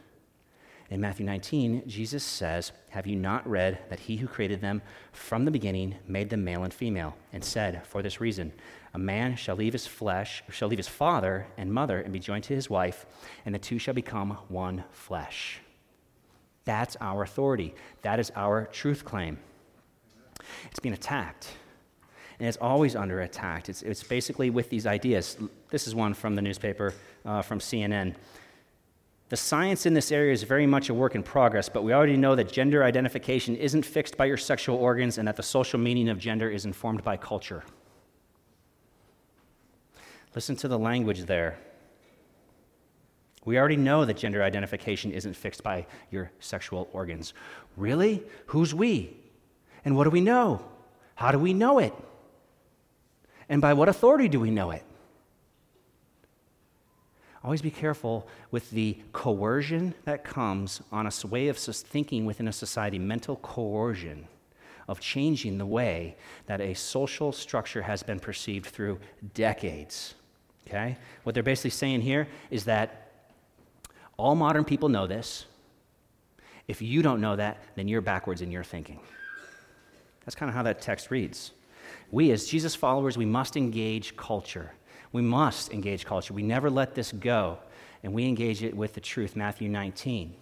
In 0.91 1.01
Matthew 1.01 1.25
19, 1.25 1.85
Jesus 1.87 2.25
says, 2.25 2.73
Have 2.89 3.07
you 3.07 3.15
not 3.15 3.49
read 3.49 3.79
that 3.91 4.01
he 4.01 4.17
who 4.17 4.27
created 4.27 4.61
them 4.61 4.83
from 5.13 5.45
the 5.45 5.51
beginning 5.53 5.95
made 6.09 6.31
them 6.31 6.45
male 6.45 6.65
and 6.65 6.75
female, 6.75 7.17
and 7.33 7.45
said, 7.45 7.87
For 7.87 8.03
this 8.03 8.21
reason, 8.21 8.53
a 8.93 8.99
man 8.99 9.37
shall 9.37 9.55
leave 9.55 9.73
his 9.73 9.87
flesh, 9.87 10.43
shall 10.51 10.67
leave 10.67 10.81
his 10.81 10.89
father 10.89 11.47
and 11.57 11.73
mother, 11.73 12.01
and 12.01 12.13
be 12.13 12.19
joined 12.19 12.43
to 12.45 12.57
his 12.57 12.69
wife, 12.69 13.07
and 13.47 13.55
the 13.55 13.59
two 13.61 13.79
shall 13.79 13.95
become 13.95 14.37
one 14.49 14.83
flesh. 14.91 15.61
That's 16.65 16.97
our 17.01 17.23
authority. 17.23 17.75
That 18.03 18.19
is 18.19 18.33
our 18.35 18.67
truth 18.67 19.05
claim. 19.05 19.39
It's 20.71 20.81
being 20.81 20.95
attacked. 20.95 21.49
And 22.41 22.49
it's 22.49 22.59
always 22.59 22.97
under 22.97 23.21
attack. 23.21 23.69
It's, 23.69 23.83
it's 23.83 24.03
basically 24.03 24.51
with 24.51 24.71
these 24.71 24.87
ideas. 24.87 25.37
This 25.69 25.87
is 25.87 25.95
one 25.95 26.15
from 26.15 26.35
the 26.35 26.43
newspaper, 26.43 26.95
uh, 27.25 27.43
from 27.43 27.61
CNN. 27.61 28.17
The 29.31 29.37
science 29.37 29.87
in 29.87 29.95
this 29.95 30.11
area 30.11 30.33
is 30.33 30.43
very 30.43 30.67
much 30.67 30.89
a 30.89 30.95
work 30.95 31.15
in 31.15 31.23
progress, 31.23 31.69
but 31.69 31.85
we 31.85 31.95
already 31.95 32.17
know 32.17 32.35
that 32.35 32.51
gender 32.51 32.83
identification 32.83 33.55
isn't 33.55 33.87
fixed 33.87 34.17
by 34.17 34.25
your 34.25 34.37
sexual 34.37 34.77
organs 34.77 35.19
and 35.19 35.29
that 35.29 35.37
the 35.37 35.43
social 35.43 35.79
meaning 35.79 36.09
of 36.09 36.19
gender 36.19 36.51
is 36.51 36.65
informed 36.65 37.05
by 37.05 37.17
culture. 37.17 37.63
Listen 40.35 40.57
to 40.57 40.67
the 40.67 40.79
language 40.79 41.27
there. 41.27 41.59
We 43.45 43.57
already 43.57 43.77
know 43.77 44.05
that 44.05 44.17
gender 44.17 44.43
identification 44.43 45.13
isn't 45.13 45.35
fixed 45.35 45.63
by 45.63 45.87
your 46.11 46.33
sexual 46.41 46.89
organs. 46.93 47.33
Really? 47.77 48.25
Who's 48.47 48.75
we? 48.75 49.17
And 49.85 49.97
what 49.97 50.05
do 50.05 50.11
we 50.11 50.21
know? 50.21 50.65
How 51.15 51.31
do 51.31 51.39
we 51.39 51.55
know 51.55 51.79
it? 51.79 51.95
And 53.49 53.63
by 53.63 53.75
what 53.75 53.89
authority 53.89 54.27
do 54.27 54.41
we 54.41 54.51
know 54.51 54.73
it? 54.73 54.83
Always 57.43 57.63
be 57.63 57.71
careful 57.71 58.29
with 58.51 58.71
the 58.71 58.99
coercion 59.13 59.95
that 60.05 60.25
comes 60.25 60.83
on 60.93 61.07
a 61.07 61.27
way 61.27 61.49
of 61.49 61.57
thinking 61.57 62.27
within 62.27 62.49
a 62.49 62.53
society, 62.53 62.99
mental 62.99 63.37
coercion 63.37 64.27
of 64.89 65.01
changing 65.01 65.57
the 65.57 65.65
way 65.67 66.17
that 66.47 66.61
a 66.61 66.75
social 66.75 67.33
structure 67.33 67.83
has 67.83 68.03
been 68.03 68.21
perceived 68.21 68.67
through 68.67 68.99
decades. 69.35 70.15
Okay? 70.67 70.97
What 71.23 71.35
they're 71.35 71.43
basically 71.43 71.71
saying 71.71 72.03
here 72.03 72.29
is 72.51 72.65
that 72.65 73.13
all 74.17 74.35
modern 74.35 74.65
people 74.65 74.89
know 74.89 75.07
this. 75.07 75.47
If 76.69 76.83
you 76.83 77.03
don't 77.03 77.21
know 77.21 77.37
that, 77.37 77.63
then 77.75 77.89
you're 77.89 78.01
backwards 78.01 78.43
in 78.43 78.51
your 78.51 78.65
thinking. 78.65 79.01
That's 80.25 80.35
kind 80.35 80.51
of 80.51 80.55
how 80.55 80.63
that 80.65 80.83
text 80.83 81.11
reads. 81.11 81.53
We, 82.11 82.31
as 82.33 82.47
Jesus 82.47 82.75
followers, 82.75 83.17
we 83.17 83.25
must 83.25 83.57
engage 83.57 84.17
culture. 84.17 84.73
We 85.13 85.23
must 85.23 85.73
engage 85.73 86.05
culture. 86.05 86.33
We 86.33 86.43
never 86.43 86.71
let 86.71 86.95
this 86.95 87.13
go, 87.13 87.59
and 88.03 88.13
we 88.13 88.27
engage 88.27 88.63
it 88.63 88.77
with 88.77 88.95
the 88.95 89.01
truth, 89.01 89.35
Matthew 89.35 89.69
19. 89.69 90.35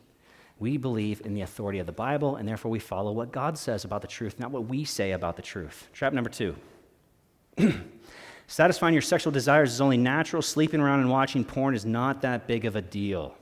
We 0.59 0.77
believe 0.77 1.23
in 1.25 1.35
the 1.35 1.43
authority 1.43 1.79
of 1.79 1.87
the 1.87 1.93
Bible, 1.93 2.37
and 2.37 2.47
therefore 2.47 2.71
we 2.71 2.81
follow 2.81 3.13
what 3.13 3.33
God 3.33 3.57
says 3.57 3.85
about 3.85 4.03
the 4.03 4.09
truth, 4.09 4.41
not 4.41 4.51
what 4.51 4.67
we 4.67 4.85
say 4.85 5.13
about 5.13 5.37
the 5.37 5.43
truth. 5.43 5.89
Trap 5.93 6.13
number 6.13 6.31
two. 6.31 6.57
Satisfying 8.49 8.95
your 8.95 9.03
sexual 9.03 9.33
desires 9.33 9.73
is 9.73 9.81
only 9.81 9.97
natural. 9.97 10.43
Sleeping 10.43 10.81
around 10.81 11.01
and 11.01 11.11
watching 11.11 11.45
porn 11.45 11.75
is 11.75 11.87
not 11.87 12.23
that 12.23 12.47
big 12.47 12.65
of 12.65 12.77
a 12.77 12.83
deal. 12.83 13.37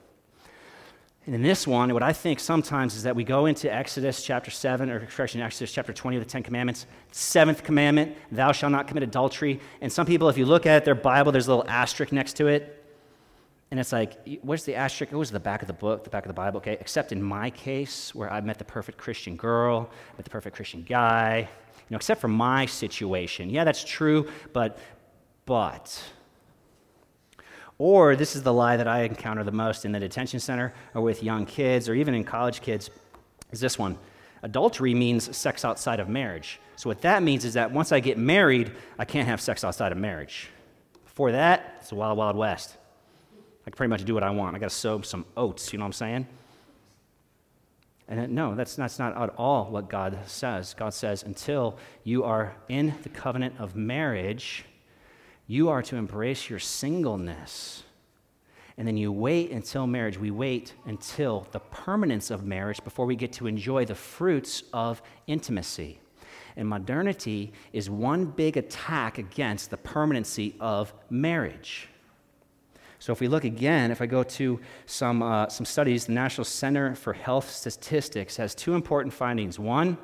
And 1.27 1.35
in 1.35 1.43
this 1.43 1.67
one, 1.67 1.93
what 1.93 2.05
I 2.05 2.13
think 2.13 2.39
sometimes 2.39 2.95
is 2.95 3.03
that 3.03 3.17
we 3.17 3.25
go 3.25 3.47
into 3.47 3.73
Exodus 3.73 4.25
chapter 4.25 4.53
7, 4.53 4.89
or 4.89 5.05
correction, 5.07 5.41
Exodus 5.41 5.73
chapter 5.73 5.93
20 5.93 6.19
of 6.19 6.23
the 6.23 6.31
Ten 6.31 6.45
Commandments, 6.45 6.87
seventh 7.11 7.65
commandment, 7.65 8.17
thou 8.31 8.53
shalt 8.53 8.71
not 8.71 8.87
commit 8.87 9.03
adultery. 9.03 9.61
And 9.81 9.93
some 9.93 10.07
people, 10.07 10.29
if 10.29 10.39
you 10.39 10.47
look 10.47 10.67
at 10.67 10.85
their 10.85 10.95
Bible, 10.95 11.33
there's 11.33 11.49
a 11.49 11.51
little 11.51 11.69
asterisk 11.69 12.13
next 12.13 12.35
to 12.35 12.47
it. 12.47 12.85
And 13.73 13.81
it's 13.81 13.91
like, 13.91 14.41
where's 14.43 14.65
the 14.65 14.77
asterisk? 14.77 15.13
It 15.13 15.17
was 15.17 15.33
the 15.33 15.41
back 15.41 15.63
of 15.63 15.67
the 15.67 15.75
book, 15.75 16.05
the 16.05 16.11
back 16.11 16.25
of 16.25 16.29
the 16.29 16.35
Bible, 16.35 16.59
okay? 16.59 16.77
Except 16.81 17.11
in 17.11 17.21
my 17.21 17.51
case, 17.51 18.15
where 18.15 18.33
I 18.33 18.41
met 18.41 18.59
the 18.59 18.65
perfect 18.65 18.97
Christian 18.97 19.35
girl, 19.35 19.91
met 20.17 20.25
the 20.25 20.31
perfect 20.31 20.55
Christian 20.55 20.85
guy, 20.89 21.41
you 21.41 21.87
know, 21.91 21.97
except 21.97 22.21
for 22.21 22.29
my 22.29 22.67
situation. 22.67 23.51
Yeah, 23.51 23.65
that's 23.65 23.83
true, 23.83 24.31
but, 24.53 24.79
but, 25.45 26.01
or 27.79 28.17
this 28.17 28.35
is 28.37 28.43
the 28.43 28.53
lie 28.53 28.77
that 28.77 28.89
I 28.89 29.03
encounter 29.03 29.45
the 29.45 29.53
most 29.53 29.85
in 29.85 29.93
the 29.93 30.01
detention 30.01 30.41
center 30.41 30.73
or 30.95 31.03
with 31.03 31.23
young 31.23 31.45
kids 31.47 31.89
or 31.89 31.95
even 31.95 32.15
in 32.15 32.25
college 32.25 32.63
kids 32.63 32.91
is 33.53 33.61
this 33.61 33.79
one. 33.79 33.99
Adultery 34.43 34.95
means 34.95 35.37
sex 35.37 35.65
outside 35.65 36.01
of 36.01 36.09
marriage. 36.09 36.61
So 36.77 36.89
what 36.89 37.01
that 37.03 37.23
means 37.23 37.45
is 37.45 37.55
that 37.55 37.71
once 37.71 37.93
I 37.93 38.01
get 38.01 38.19
married, 38.19 38.73
I 38.99 39.05
can't 39.05 39.27
have 39.29 39.41
sex 39.41 39.65
outside 39.65 39.93
of 39.93 39.99
marriage. 39.99 40.49
Before 41.05 41.33
that, 41.33 41.79
it's 41.81 41.93
a 41.93 41.95
wild, 41.95 42.19
wild 42.19 42.37
west. 42.37 42.77
I 43.63 43.71
can 43.71 43.77
pretty 43.77 43.91
much 43.91 44.05
do 44.05 44.15
what 44.15 44.23
I 44.23 44.31
want. 44.31 44.55
I 44.55 44.59
got 44.59 44.71
to 44.71 44.75
sow 44.77 45.01
some 45.01 45.25
oats, 45.37 45.73
you 45.73 45.79
know 45.79 45.85
what 45.85 45.89
I'm 45.89 45.93
saying? 45.95 46.27
And 48.09 48.33
no, 48.33 48.55
that's, 48.55 48.77
that's 48.77 48.99
not 48.99 49.17
at 49.17 49.31
all 49.37 49.65
what 49.71 49.89
God 49.89 50.19
says. 50.27 50.75
God 50.75 50.95
says, 50.95 51.25
until 51.25 51.77
you 52.05 52.23
are 52.23 52.55
in 52.69 52.95
the 53.03 53.09
covenant 53.09 53.55
of 53.59 53.75
marriage, 53.75 54.65
you 55.47 55.69
are 55.69 55.83
to 55.83 55.97
embrace 55.97 56.51
your 56.51 56.59
singleness. 56.59 57.85
And 58.79 58.87
then 58.87 58.97
you 58.97 59.11
wait 59.11 59.53
until 59.53 59.87
marriage. 59.87 60.19
We 60.19 60.31
wait 60.31 60.75
until 60.85 61.47
the 61.53 61.61
permanence 61.61 62.31
of 62.31 62.45
marriage 62.45 62.83
before 62.85 63.07
we 63.07 63.17
get 63.17 63.33
to 63.35 63.47
enjoy 63.47 63.85
the 63.87 63.95
fruits 63.95 64.65
of 64.73 65.01
intimacy. 65.27 65.99
And 66.57 66.69
modernity 66.69 67.53
is 67.73 67.89
one 67.89 68.27
big 68.27 68.57
attack 68.57 69.19
against 69.19 69.71
the 69.71 69.77
permanency 69.77 70.57
of 70.61 70.93
marriage. 71.11 71.89
So, 72.99 73.13
if 73.13 73.21
we 73.21 73.29
look 73.29 73.45
again, 73.45 73.91
if 73.91 74.01
I 74.01 74.07
go 74.07 74.23
to 74.23 74.59
some, 74.87 75.23
uh, 75.23 75.49
some 75.49 75.67
studies, 75.67 76.07
the 76.07 76.13
National 76.13 76.47
Center 76.47 76.95
for 76.95 77.13
Health 77.13 77.51
Statistics 77.51 78.37
has 78.39 78.55
two 78.55 78.75
important 78.75 79.13
findings. 79.13 79.59
One, 79.59 79.99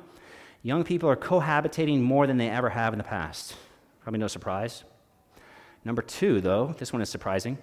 young 0.61 0.83
people 0.83 1.09
are 1.09 1.15
cohabitating 1.15 2.01
more 2.01 2.27
than 2.27 2.37
they 2.37 2.49
ever 2.49 2.69
have 2.69 2.93
in 2.93 2.99
the 2.99 3.03
past. 3.03 3.55
Probably 4.01 4.19
no 4.19 4.27
surprise. 4.27 4.83
Number 5.85 6.01
two, 6.01 6.41
though, 6.41 6.75
this 6.77 6.93
one 6.93 7.01
is 7.01 7.09
surprising. 7.09 7.57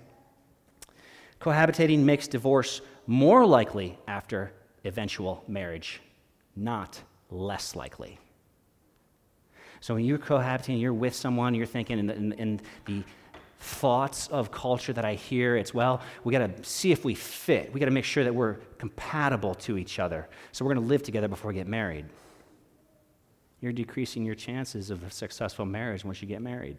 Cohabitating 1.41 2.01
makes 2.01 2.29
divorce 2.29 2.83
more 3.07 3.47
likely 3.47 3.99
after 4.07 4.53
eventual 4.85 5.43
marriage, 5.49 6.01
not 6.55 7.01
less 7.31 7.75
likely. 7.75 8.19
So 9.81 9.95
when 9.95 10.05
you're 10.05 10.19
cohabitating, 10.19 10.81
you're 10.81 10.93
with 10.93 11.15
someone, 11.15 11.55
you're 11.55 11.65
thinking 11.65 11.99
in 11.99 12.07
the, 12.07 12.15
in, 12.15 12.33
in 12.33 12.61
the 12.85 13.03
thoughts 13.61 14.29
of 14.29 14.51
culture 14.51 14.93
that 14.93 15.05
I 15.05 15.15
hear, 15.15 15.57
it's, 15.57 15.73
well, 15.73 16.03
we 16.25 16.33
got 16.33 16.57
to 16.57 16.65
see 16.65 16.93
if 16.93 17.05
we 17.05 17.15
fit. 17.15 17.73
We 17.73 17.81
got 17.81 17.87
to 17.87 17.93
make 17.93 18.05
sure 18.05 18.25
that 18.25 18.35
we're 18.35 18.57
compatible 18.79 19.55
to 19.57 19.79
each 19.79 19.99
other. 19.99 20.29
So 20.53 20.65
we're 20.65 20.75
going 20.75 20.87
to 20.87 20.89
live 20.89 21.03
together 21.03 21.29
before 21.29 21.51
we 21.51 21.55
get 21.55 21.67
married. 21.67 22.07
You're 23.63 23.73
decreasing 23.73 24.25
your 24.25 24.35
chances 24.35 24.91
of 24.91 25.03
a 25.05 25.11
successful 25.11 25.65
marriage 25.65 26.05
once 26.05 26.21
you 26.21 26.29
get 26.29 26.43
married. 26.43 26.77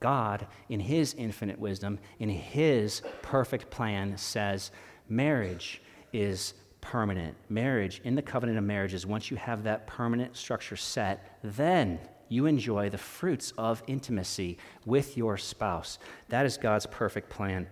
God, 0.00 0.46
in 0.68 0.80
His 0.80 1.14
infinite 1.14 1.58
wisdom, 1.58 1.98
in 2.18 2.28
His 2.28 3.02
perfect 3.22 3.70
plan, 3.70 4.16
says 4.16 4.70
marriage 5.08 5.82
is 6.12 6.54
permanent. 6.80 7.36
Marriage, 7.48 8.00
in 8.04 8.14
the 8.14 8.22
covenant 8.22 8.58
of 8.58 8.64
marriage, 8.64 8.94
is 8.94 9.06
once 9.06 9.30
you 9.30 9.36
have 9.36 9.64
that 9.64 9.86
permanent 9.86 10.36
structure 10.36 10.76
set, 10.76 11.38
then 11.42 11.98
you 12.28 12.46
enjoy 12.46 12.88
the 12.88 12.98
fruits 12.98 13.52
of 13.58 13.82
intimacy 13.86 14.56
with 14.86 15.16
your 15.16 15.36
spouse. 15.36 15.98
That 16.28 16.46
is 16.46 16.56
God's 16.56 16.86
perfect 16.86 17.28
plan. 17.28 17.66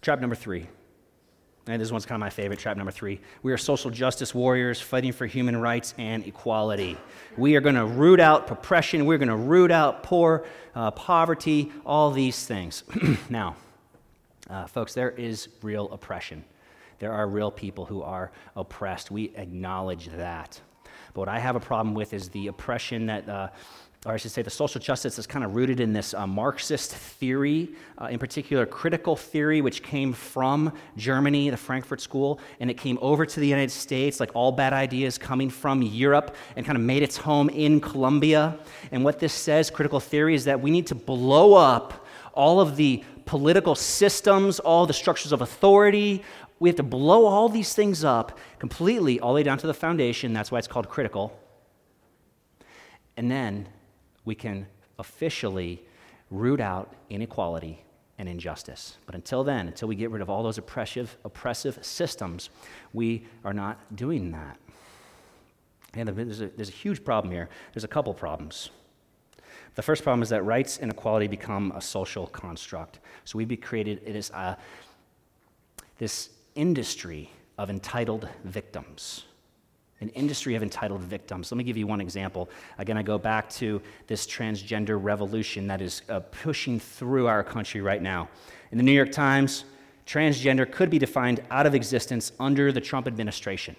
Trap 0.00 0.20
number 0.20 0.36
three 0.36 0.68
and 1.66 1.80
this 1.80 1.90
one's 1.90 2.04
kind 2.04 2.16
of 2.16 2.20
my 2.20 2.30
favorite, 2.30 2.58
trap 2.58 2.76
number 2.76 2.92
three. 2.92 3.20
We 3.42 3.52
are 3.52 3.56
social 3.56 3.90
justice 3.90 4.34
warriors 4.34 4.80
fighting 4.80 5.12
for 5.12 5.26
human 5.26 5.56
rights 5.56 5.94
and 5.96 6.26
equality. 6.26 6.98
We 7.38 7.56
are 7.56 7.60
going 7.60 7.76
to 7.76 7.86
root 7.86 8.20
out 8.20 8.50
oppression. 8.50 9.06
We're 9.06 9.18
going 9.18 9.28
to 9.28 9.36
root 9.36 9.70
out 9.70 10.02
poor, 10.02 10.44
uh, 10.74 10.90
poverty, 10.90 11.72
all 11.86 12.10
these 12.10 12.44
things. 12.44 12.84
now, 13.30 13.56
uh, 14.50 14.66
folks, 14.66 14.92
there 14.92 15.10
is 15.10 15.48
real 15.62 15.90
oppression. 15.90 16.44
There 16.98 17.12
are 17.12 17.26
real 17.26 17.50
people 17.50 17.86
who 17.86 18.02
are 18.02 18.30
oppressed. 18.56 19.10
We 19.10 19.32
acknowledge 19.34 20.08
that. 20.16 20.60
But 21.14 21.20
what 21.20 21.28
I 21.28 21.38
have 21.38 21.56
a 21.56 21.60
problem 21.60 21.94
with 21.94 22.12
is 22.12 22.28
the 22.28 22.48
oppression 22.48 23.06
that. 23.06 23.28
Uh, 23.28 23.48
or 24.04 24.12
I 24.12 24.18
should 24.18 24.32
say, 24.32 24.42
the 24.42 24.50
social 24.50 24.80
justice 24.80 25.18
is 25.18 25.26
kind 25.26 25.44
of 25.44 25.56
rooted 25.56 25.80
in 25.80 25.94
this 25.94 26.12
uh, 26.12 26.26
Marxist 26.26 26.94
theory, 26.94 27.70
uh, 27.98 28.06
in 28.06 28.18
particular, 28.18 28.66
critical 28.66 29.16
theory, 29.16 29.62
which 29.62 29.82
came 29.82 30.12
from 30.12 30.74
Germany, 30.98 31.48
the 31.48 31.56
Frankfurt 31.56 32.02
School, 32.02 32.38
and 32.60 32.70
it 32.70 32.74
came 32.74 32.98
over 33.00 33.24
to 33.24 33.40
the 33.40 33.46
United 33.46 33.70
States, 33.70 34.20
like 34.20 34.30
all 34.34 34.52
bad 34.52 34.74
ideas 34.74 35.16
coming 35.16 35.48
from 35.48 35.80
Europe, 35.80 36.36
and 36.54 36.66
kind 36.66 36.76
of 36.76 36.84
made 36.84 37.02
its 37.02 37.16
home 37.16 37.48
in 37.48 37.80
Columbia. 37.80 38.58
And 38.92 39.04
what 39.04 39.20
this 39.20 39.32
says, 39.32 39.70
critical 39.70 40.00
theory, 40.00 40.34
is 40.34 40.44
that 40.44 40.60
we 40.60 40.70
need 40.70 40.86
to 40.88 40.94
blow 40.94 41.54
up 41.54 42.06
all 42.34 42.60
of 42.60 42.76
the 42.76 43.02
political 43.24 43.74
systems, 43.74 44.60
all 44.60 44.84
the 44.84 44.92
structures 44.92 45.32
of 45.32 45.40
authority. 45.40 46.22
We 46.58 46.68
have 46.68 46.76
to 46.76 46.82
blow 46.82 47.24
all 47.24 47.48
these 47.48 47.72
things 47.72 48.04
up 48.04 48.38
completely, 48.58 49.18
all 49.18 49.30
the 49.30 49.36
way 49.36 49.42
down 49.44 49.56
to 49.58 49.66
the 49.66 49.72
foundation. 49.72 50.34
That's 50.34 50.50
why 50.50 50.58
it's 50.58 50.68
called 50.68 50.90
critical. 50.90 51.40
And 53.16 53.30
then 53.30 53.68
we 54.24 54.34
can 54.34 54.66
officially 54.98 55.82
root 56.30 56.60
out 56.60 56.94
inequality 57.10 57.84
and 58.18 58.28
injustice. 58.28 58.96
But 59.06 59.14
until 59.14 59.44
then, 59.44 59.66
until 59.68 59.88
we 59.88 59.96
get 59.96 60.10
rid 60.10 60.22
of 60.22 60.30
all 60.30 60.42
those 60.42 60.58
oppressive, 60.58 61.16
oppressive 61.24 61.78
systems, 61.82 62.50
we 62.92 63.26
are 63.44 63.52
not 63.52 63.96
doing 63.96 64.30
that. 64.32 64.58
And 65.94 66.08
there's 66.08 66.40
a, 66.40 66.48
there's 66.48 66.68
a 66.68 66.72
huge 66.72 67.04
problem 67.04 67.32
here. 67.32 67.48
There's 67.72 67.84
a 67.84 67.88
couple 67.88 68.14
problems. 68.14 68.70
The 69.74 69.82
first 69.82 70.02
problem 70.02 70.22
is 70.22 70.28
that 70.28 70.44
rights 70.44 70.78
and 70.78 70.90
equality 70.90 71.26
become 71.26 71.72
a 71.74 71.80
social 71.80 72.26
construct. 72.28 73.00
So 73.24 73.38
we 73.38 73.44
be 73.44 73.56
created, 73.56 74.00
it 74.04 74.14
is 74.14 74.30
a, 74.30 74.56
this 75.98 76.30
industry 76.54 77.30
of 77.58 77.70
entitled 77.70 78.28
victims. 78.44 79.24
An 80.00 80.08
industry 80.10 80.54
of 80.54 80.62
entitled 80.62 81.00
victims. 81.00 81.50
Let 81.50 81.58
me 81.58 81.64
give 81.64 81.76
you 81.76 81.86
one 81.86 82.00
example. 82.00 82.50
Again, 82.78 82.96
I 82.96 83.02
go 83.02 83.18
back 83.18 83.48
to 83.50 83.80
this 84.06 84.26
transgender 84.26 84.98
revolution 85.02 85.66
that 85.68 85.80
is 85.80 86.02
uh, 86.08 86.20
pushing 86.20 86.80
through 86.80 87.26
our 87.26 87.42
country 87.42 87.80
right 87.80 88.02
now. 88.02 88.28
In 88.72 88.78
the 88.78 88.84
New 88.84 88.92
York 88.92 89.12
Times, 89.12 89.64
transgender 90.06 90.70
could 90.70 90.90
be 90.90 90.98
defined 90.98 91.42
out 91.50 91.66
of 91.66 91.74
existence 91.74 92.32
under 92.38 92.72
the 92.72 92.80
Trump 92.80 93.06
administration. 93.06 93.76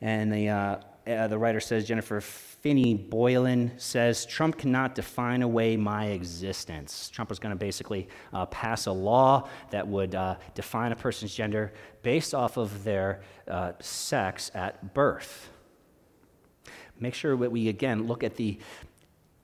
And 0.00 0.32
the, 0.32 0.48
uh, 0.48 0.78
uh, 1.08 1.26
the 1.28 1.38
writer 1.38 1.60
says, 1.60 1.86
Jennifer 1.86 2.20
Finney 2.20 2.94
Boylan 2.94 3.72
says, 3.78 4.26
Trump 4.26 4.58
cannot 4.58 4.94
define 4.94 5.42
away 5.42 5.76
my 5.76 6.06
existence. 6.06 7.08
Trump 7.08 7.30
was 7.30 7.38
going 7.38 7.52
to 7.52 7.58
basically 7.58 8.08
uh, 8.32 8.46
pass 8.46 8.86
a 8.86 8.92
law 8.92 9.48
that 9.70 9.86
would 9.86 10.14
uh, 10.14 10.36
define 10.54 10.92
a 10.92 10.96
person's 10.96 11.34
gender 11.34 11.72
based 12.02 12.34
off 12.34 12.56
of 12.56 12.84
their 12.84 13.22
uh, 13.46 13.72
sex 13.80 14.50
at 14.54 14.94
birth. 14.94 15.50
Make 17.00 17.14
sure 17.14 17.36
that 17.36 17.50
we, 17.50 17.68
again, 17.68 18.06
look 18.06 18.24
at 18.24 18.36
the 18.36 18.58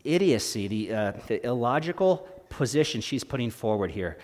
idiocy, 0.02 0.68
the, 0.68 0.92
uh, 0.92 1.12
the 1.28 1.46
illogical 1.46 2.28
position 2.48 3.00
she's 3.00 3.24
putting 3.24 3.50
forward 3.50 3.90
here 3.90 4.18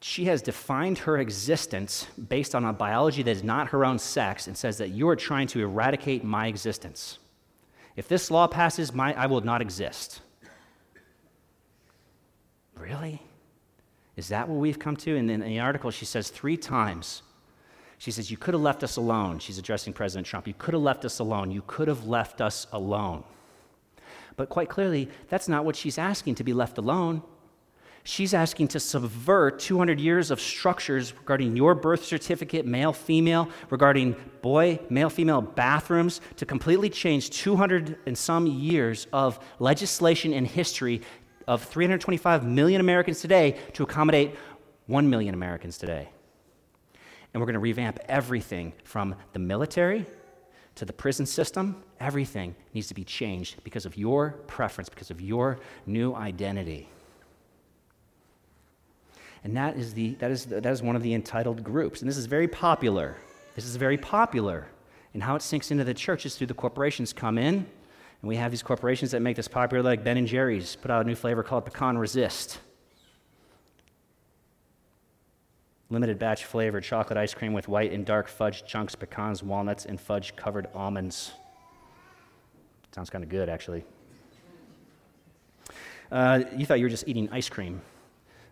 she 0.00 0.26
has 0.26 0.42
defined 0.42 0.98
her 0.98 1.18
existence 1.18 2.06
based 2.28 2.54
on 2.54 2.64
a 2.64 2.72
biology 2.72 3.22
that 3.22 3.30
is 3.30 3.42
not 3.42 3.68
her 3.68 3.84
own 3.84 3.98
sex 3.98 4.46
and 4.46 4.56
says 4.56 4.78
that 4.78 4.90
you 4.90 5.08
are 5.08 5.16
trying 5.16 5.46
to 5.48 5.60
eradicate 5.60 6.22
my 6.22 6.46
existence. 6.46 7.18
If 7.96 8.08
this 8.08 8.30
law 8.30 8.46
passes, 8.46 8.92
my, 8.92 9.14
I 9.14 9.26
will 9.26 9.40
not 9.40 9.62
exist. 9.62 10.20
Really? 12.74 13.22
Is 14.16 14.28
that 14.28 14.48
what 14.48 14.58
we've 14.58 14.78
come 14.78 14.96
to? 14.96 15.16
And 15.16 15.30
in 15.30 15.40
the 15.40 15.60
article, 15.60 15.90
she 15.90 16.04
says 16.04 16.28
three 16.28 16.56
times, 16.56 17.22
she 17.98 18.10
says, 18.10 18.30
You 18.30 18.36
could 18.36 18.54
have 18.54 18.62
left 18.62 18.82
us 18.82 18.96
alone. 18.96 19.38
She's 19.38 19.58
addressing 19.58 19.94
President 19.94 20.26
Trump. 20.26 20.46
You 20.46 20.54
could 20.54 20.74
have 20.74 20.82
left 20.82 21.04
us 21.04 21.18
alone. 21.18 21.50
You 21.50 21.62
could 21.66 21.88
have 21.88 22.06
left 22.06 22.40
us 22.40 22.66
alone. 22.72 23.24
But 24.36 24.50
quite 24.50 24.68
clearly, 24.68 25.08
that's 25.28 25.48
not 25.48 25.64
what 25.64 25.76
she's 25.76 25.96
asking 25.96 26.34
to 26.36 26.44
be 26.44 26.52
left 26.52 26.76
alone. 26.76 27.22
She's 28.08 28.34
asking 28.34 28.68
to 28.68 28.78
subvert 28.78 29.58
200 29.58 29.98
years 29.98 30.30
of 30.30 30.40
structures 30.40 31.12
regarding 31.12 31.56
your 31.56 31.74
birth 31.74 32.04
certificate, 32.04 32.64
male, 32.64 32.92
female, 32.92 33.48
regarding 33.68 34.14
boy, 34.42 34.78
male, 34.88 35.10
female 35.10 35.42
bathrooms, 35.42 36.20
to 36.36 36.46
completely 36.46 36.88
change 36.88 37.30
200 37.30 37.98
and 38.06 38.16
some 38.16 38.46
years 38.46 39.08
of 39.12 39.40
legislation 39.58 40.32
and 40.32 40.46
history 40.46 41.02
of 41.48 41.64
325 41.64 42.46
million 42.46 42.80
Americans 42.80 43.20
today 43.20 43.58
to 43.72 43.82
accommodate 43.82 44.36
1 44.86 45.10
million 45.10 45.34
Americans 45.34 45.76
today. 45.76 46.08
And 47.34 47.40
we're 47.40 47.46
going 47.46 47.54
to 47.54 47.58
revamp 47.58 47.98
everything 48.06 48.72
from 48.84 49.16
the 49.32 49.40
military 49.40 50.06
to 50.76 50.84
the 50.84 50.92
prison 50.92 51.26
system. 51.26 51.82
Everything 51.98 52.54
needs 52.72 52.86
to 52.86 52.94
be 52.94 53.02
changed 53.02 53.64
because 53.64 53.84
of 53.84 53.96
your 53.96 54.30
preference, 54.46 54.88
because 54.88 55.10
of 55.10 55.20
your 55.20 55.58
new 55.86 56.14
identity. 56.14 56.88
And 59.46 59.56
that 59.56 59.76
is, 59.76 59.94
the, 59.94 60.14
that, 60.14 60.32
is, 60.32 60.46
that 60.46 60.66
is 60.66 60.82
one 60.82 60.96
of 60.96 61.04
the 61.04 61.14
entitled 61.14 61.62
groups. 61.62 62.00
And 62.00 62.10
this 62.10 62.16
is 62.16 62.26
very 62.26 62.48
popular. 62.48 63.16
This 63.54 63.64
is 63.64 63.76
very 63.76 63.96
popular. 63.96 64.66
And 65.14 65.22
how 65.22 65.36
it 65.36 65.42
sinks 65.42 65.70
into 65.70 65.84
the 65.84 65.94
church 65.94 66.26
is 66.26 66.34
through 66.34 66.48
the 66.48 66.54
corporations 66.54 67.12
come 67.12 67.38
in, 67.38 67.54
and 67.54 67.64
we 68.22 68.34
have 68.34 68.50
these 68.50 68.64
corporations 68.64 69.12
that 69.12 69.22
make 69.22 69.36
this 69.36 69.46
popular, 69.46 69.84
like 69.84 70.02
Ben 70.02 70.16
and 70.16 70.26
Jerry's, 70.26 70.74
put 70.74 70.90
out 70.90 71.04
a 71.04 71.08
new 71.08 71.14
flavor 71.14 71.44
called 71.44 71.64
Pecan 71.64 71.96
Resist. 71.96 72.58
Limited 75.90 76.18
batch 76.18 76.44
flavored 76.44 76.82
chocolate 76.82 77.16
ice 77.16 77.32
cream 77.32 77.52
with 77.52 77.68
white 77.68 77.92
and 77.92 78.04
dark 78.04 78.26
fudge 78.26 78.66
chunks, 78.66 78.96
pecans, 78.96 79.44
walnuts, 79.44 79.84
and 79.84 80.00
fudge 80.00 80.34
covered 80.34 80.66
almonds. 80.74 81.34
Sounds 82.92 83.10
kind 83.10 83.22
of 83.22 83.30
good, 83.30 83.48
actually. 83.48 83.84
Uh, 86.10 86.42
you 86.56 86.66
thought 86.66 86.80
you 86.80 86.86
were 86.86 86.90
just 86.90 87.06
eating 87.06 87.28
ice 87.30 87.48
cream. 87.48 87.80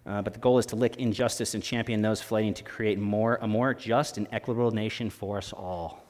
Uh, 0.06 0.20
but 0.20 0.34
the 0.34 0.38
goal 0.38 0.58
is 0.58 0.66
to 0.66 0.76
lick 0.76 0.96
injustice 0.96 1.54
and 1.54 1.62
champion 1.62 2.02
those 2.02 2.20
fighting 2.20 2.52
to 2.54 2.62
create 2.62 2.99
more, 2.99 3.38
a 3.40 3.46
more 3.46 3.73
just 3.73 4.18
and 4.18 4.28
equitable 4.32 4.70
nation 4.70 5.08
for 5.08 5.38
us 5.38 5.52
all. 5.52 6.04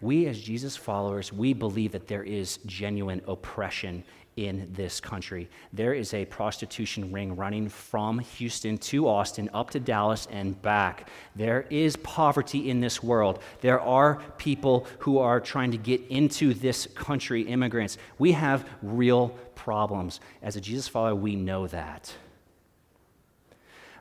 We, 0.00 0.26
as 0.26 0.40
Jesus 0.40 0.76
followers, 0.76 1.32
we 1.32 1.54
believe 1.54 1.92
that 1.92 2.06
there 2.06 2.22
is 2.22 2.58
genuine 2.66 3.22
oppression 3.26 4.04
in 4.36 4.68
this 4.72 5.00
country. 5.00 5.48
There 5.72 5.94
is 5.94 6.12
a 6.14 6.24
prostitution 6.24 7.12
ring 7.12 7.36
running 7.36 7.68
from 7.68 8.18
Houston 8.18 8.78
to 8.78 9.08
Austin, 9.08 9.48
up 9.54 9.70
to 9.70 9.80
Dallas, 9.80 10.26
and 10.30 10.60
back. 10.60 11.08
There 11.36 11.66
is 11.70 11.96
poverty 11.96 12.70
in 12.70 12.80
this 12.80 13.02
world. 13.02 13.40
There 13.60 13.80
are 13.80 14.20
people 14.38 14.86
who 15.00 15.18
are 15.18 15.40
trying 15.40 15.70
to 15.70 15.76
get 15.76 16.00
into 16.08 16.54
this 16.54 16.86
country, 16.94 17.42
immigrants. 17.42 17.98
We 18.18 18.32
have 18.32 18.68
real 18.82 19.28
problems. 19.54 20.20
As 20.42 20.56
a 20.56 20.60
Jesus 20.60 20.88
follower, 20.88 21.14
we 21.14 21.36
know 21.36 21.66
that. 21.68 22.12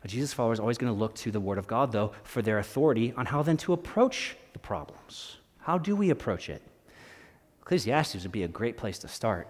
A 0.04 0.08
Jesus 0.08 0.34
follower 0.34 0.54
is 0.54 0.60
always 0.60 0.78
going 0.78 0.92
to 0.92 1.00
look 1.00 1.16
to 1.16 1.32
the 1.32 1.40
Word 1.40 1.58
of 1.58 1.68
God, 1.68 1.92
though, 1.92 2.12
for 2.24 2.42
their 2.42 2.60
authority 2.60 3.14
on 3.16 3.26
how 3.26 3.42
then 3.42 3.58
to 3.58 3.74
approach 3.74 4.36
the 4.52 4.60
problems. 4.60 5.38
How 5.60 5.78
do 5.78 5.96
we 5.96 6.10
approach 6.10 6.50
it? 6.50 6.62
Ecclesiastes 7.62 8.24
would 8.24 8.32
be 8.32 8.44
a 8.44 8.48
great 8.50 8.76
place 8.76 9.00
to 9.00 9.08
start. 9.08 9.48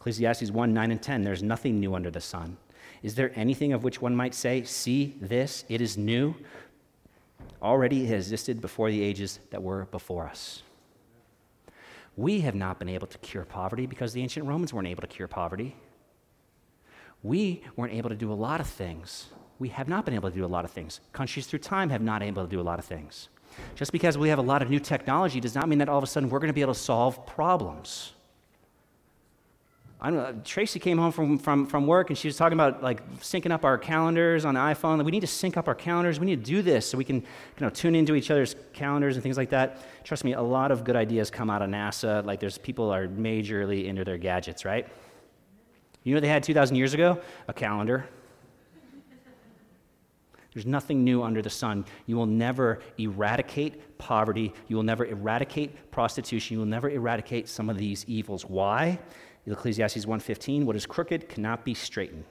Ecclesiastes 0.00 0.50
1 0.50 0.72
9 0.72 0.90
and 0.90 1.02
10 1.02 1.22
there's 1.22 1.42
nothing 1.42 1.78
new 1.78 1.94
under 1.94 2.10
the 2.10 2.20
sun. 2.20 2.56
Is 3.02 3.14
there 3.14 3.32
anything 3.34 3.74
of 3.74 3.84
which 3.84 4.00
one 4.00 4.16
might 4.16 4.34
say, 4.34 4.62
See 4.64 5.16
this, 5.20 5.64
it 5.68 5.82
is 5.82 5.98
new? 5.98 6.34
Already 7.62 8.06
it 8.06 8.14
existed 8.14 8.62
before 8.62 8.90
the 8.90 9.02
ages 9.02 9.40
that 9.50 9.62
were 9.62 9.84
before 9.86 10.26
us. 10.26 10.62
We 12.16 12.40
have 12.40 12.54
not 12.54 12.78
been 12.78 12.88
able 12.88 13.06
to 13.08 13.18
cure 13.18 13.44
poverty 13.44 13.86
because 13.86 14.14
the 14.14 14.22
ancient 14.22 14.46
Romans 14.46 14.72
weren't 14.72 14.88
able 14.88 15.02
to 15.02 15.06
cure 15.06 15.28
poverty. 15.28 15.76
We 17.22 17.62
weren't 17.76 17.92
able 17.92 18.08
to 18.08 18.16
do 18.16 18.32
a 18.32 18.34
lot 18.34 18.60
of 18.60 18.66
things. 18.66 19.26
We 19.58 19.68
have 19.68 19.88
not 19.88 20.06
been 20.06 20.14
able 20.14 20.30
to 20.30 20.36
do 20.36 20.44
a 20.44 20.46
lot 20.46 20.64
of 20.64 20.70
things. 20.70 21.00
Countries 21.12 21.46
through 21.46 21.58
time 21.58 21.90
have 21.90 22.00
not 22.00 22.20
been 22.20 22.28
able 22.28 22.44
to 22.44 22.50
do 22.50 22.60
a 22.60 22.62
lot 22.62 22.78
of 22.78 22.86
things. 22.86 23.28
Just 23.74 23.92
because 23.92 24.16
we 24.16 24.30
have 24.30 24.38
a 24.38 24.42
lot 24.42 24.62
of 24.62 24.70
new 24.70 24.80
technology 24.80 25.40
does 25.40 25.54
not 25.54 25.68
mean 25.68 25.78
that 25.78 25.90
all 25.90 25.98
of 25.98 26.04
a 26.04 26.06
sudden 26.06 26.30
we're 26.30 26.38
going 26.38 26.48
to 26.48 26.54
be 26.54 26.62
able 26.62 26.72
to 26.72 26.80
solve 26.80 27.26
problems. 27.26 28.14
I 30.02 30.10
don't 30.10 30.16
know, 30.16 30.40
Tracy 30.44 30.78
came 30.78 30.96
home 30.96 31.12
from, 31.12 31.36
from, 31.36 31.66
from 31.66 31.86
work 31.86 32.08
and 32.08 32.16
she 32.16 32.26
was 32.26 32.36
talking 32.36 32.54
about 32.54 32.82
like 32.82 33.06
syncing 33.18 33.50
up 33.50 33.66
our 33.66 33.76
calendars 33.76 34.46
on 34.46 34.54
the 34.54 34.60
iPhone. 34.60 34.96
Like, 34.96 35.04
we 35.04 35.10
need 35.10 35.20
to 35.20 35.26
sync 35.26 35.58
up 35.58 35.68
our 35.68 35.74
calendars. 35.74 36.18
We 36.18 36.24
need 36.24 36.42
to 36.42 36.50
do 36.50 36.62
this 36.62 36.88
so 36.88 36.96
we 36.96 37.04
can 37.04 37.16
you 37.16 37.24
know, 37.60 37.68
tune 37.68 37.94
into 37.94 38.14
each 38.14 38.30
other's 38.30 38.56
calendars 38.72 39.16
and 39.16 39.22
things 39.22 39.36
like 39.36 39.50
that. 39.50 39.84
Trust 40.04 40.24
me, 40.24 40.32
a 40.32 40.40
lot 40.40 40.70
of 40.70 40.84
good 40.84 40.96
ideas 40.96 41.30
come 41.30 41.50
out 41.50 41.60
of 41.60 41.68
NASA. 41.68 42.24
Like 42.24 42.40
there's 42.40 42.56
people 42.56 42.90
are 42.90 43.08
majorly 43.08 43.84
into 43.84 44.02
their 44.02 44.16
gadgets, 44.16 44.64
right? 44.64 44.88
You 46.02 46.14
know 46.14 46.16
what 46.16 46.22
they 46.22 46.28
had 46.28 46.42
2,000 46.44 46.76
years 46.76 46.94
ago? 46.94 47.20
A 47.48 47.52
calendar. 47.52 48.06
There's 50.54 50.66
nothing 50.66 51.04
new 51.04 51.22
under 51.22 51.42
the 51.42 51.50
sun. 51.50 51.84
You 52.06 52.16
will 52.16 52.26
never 52.26 52.80
eradicate 52.98 53.98
poverty. 53.98 54.52
You 54.66 54.76
will 54.76 54.82
never 54.82 55.04
eradicate 55.04 55.90
prostitution. 55.90 56.54
You 56.54 56.58
will 56.60 56.66
never 56.66 56.90
eradicate 56.90 57.48
some 57.48 57.70
of 57.70 57.78
these 57.78 58.04
evils. 58.06 58.44
Why? 58.44 58.98
Ecclesiastes 59.46 60.06
1:15, 60.06 60.64
what 60.64 60.76
is 60.76 60.86
crooked 60.86 61.28
cannot 61.28 61.64
be 61.64 61.74
straightened. 61.74 62.24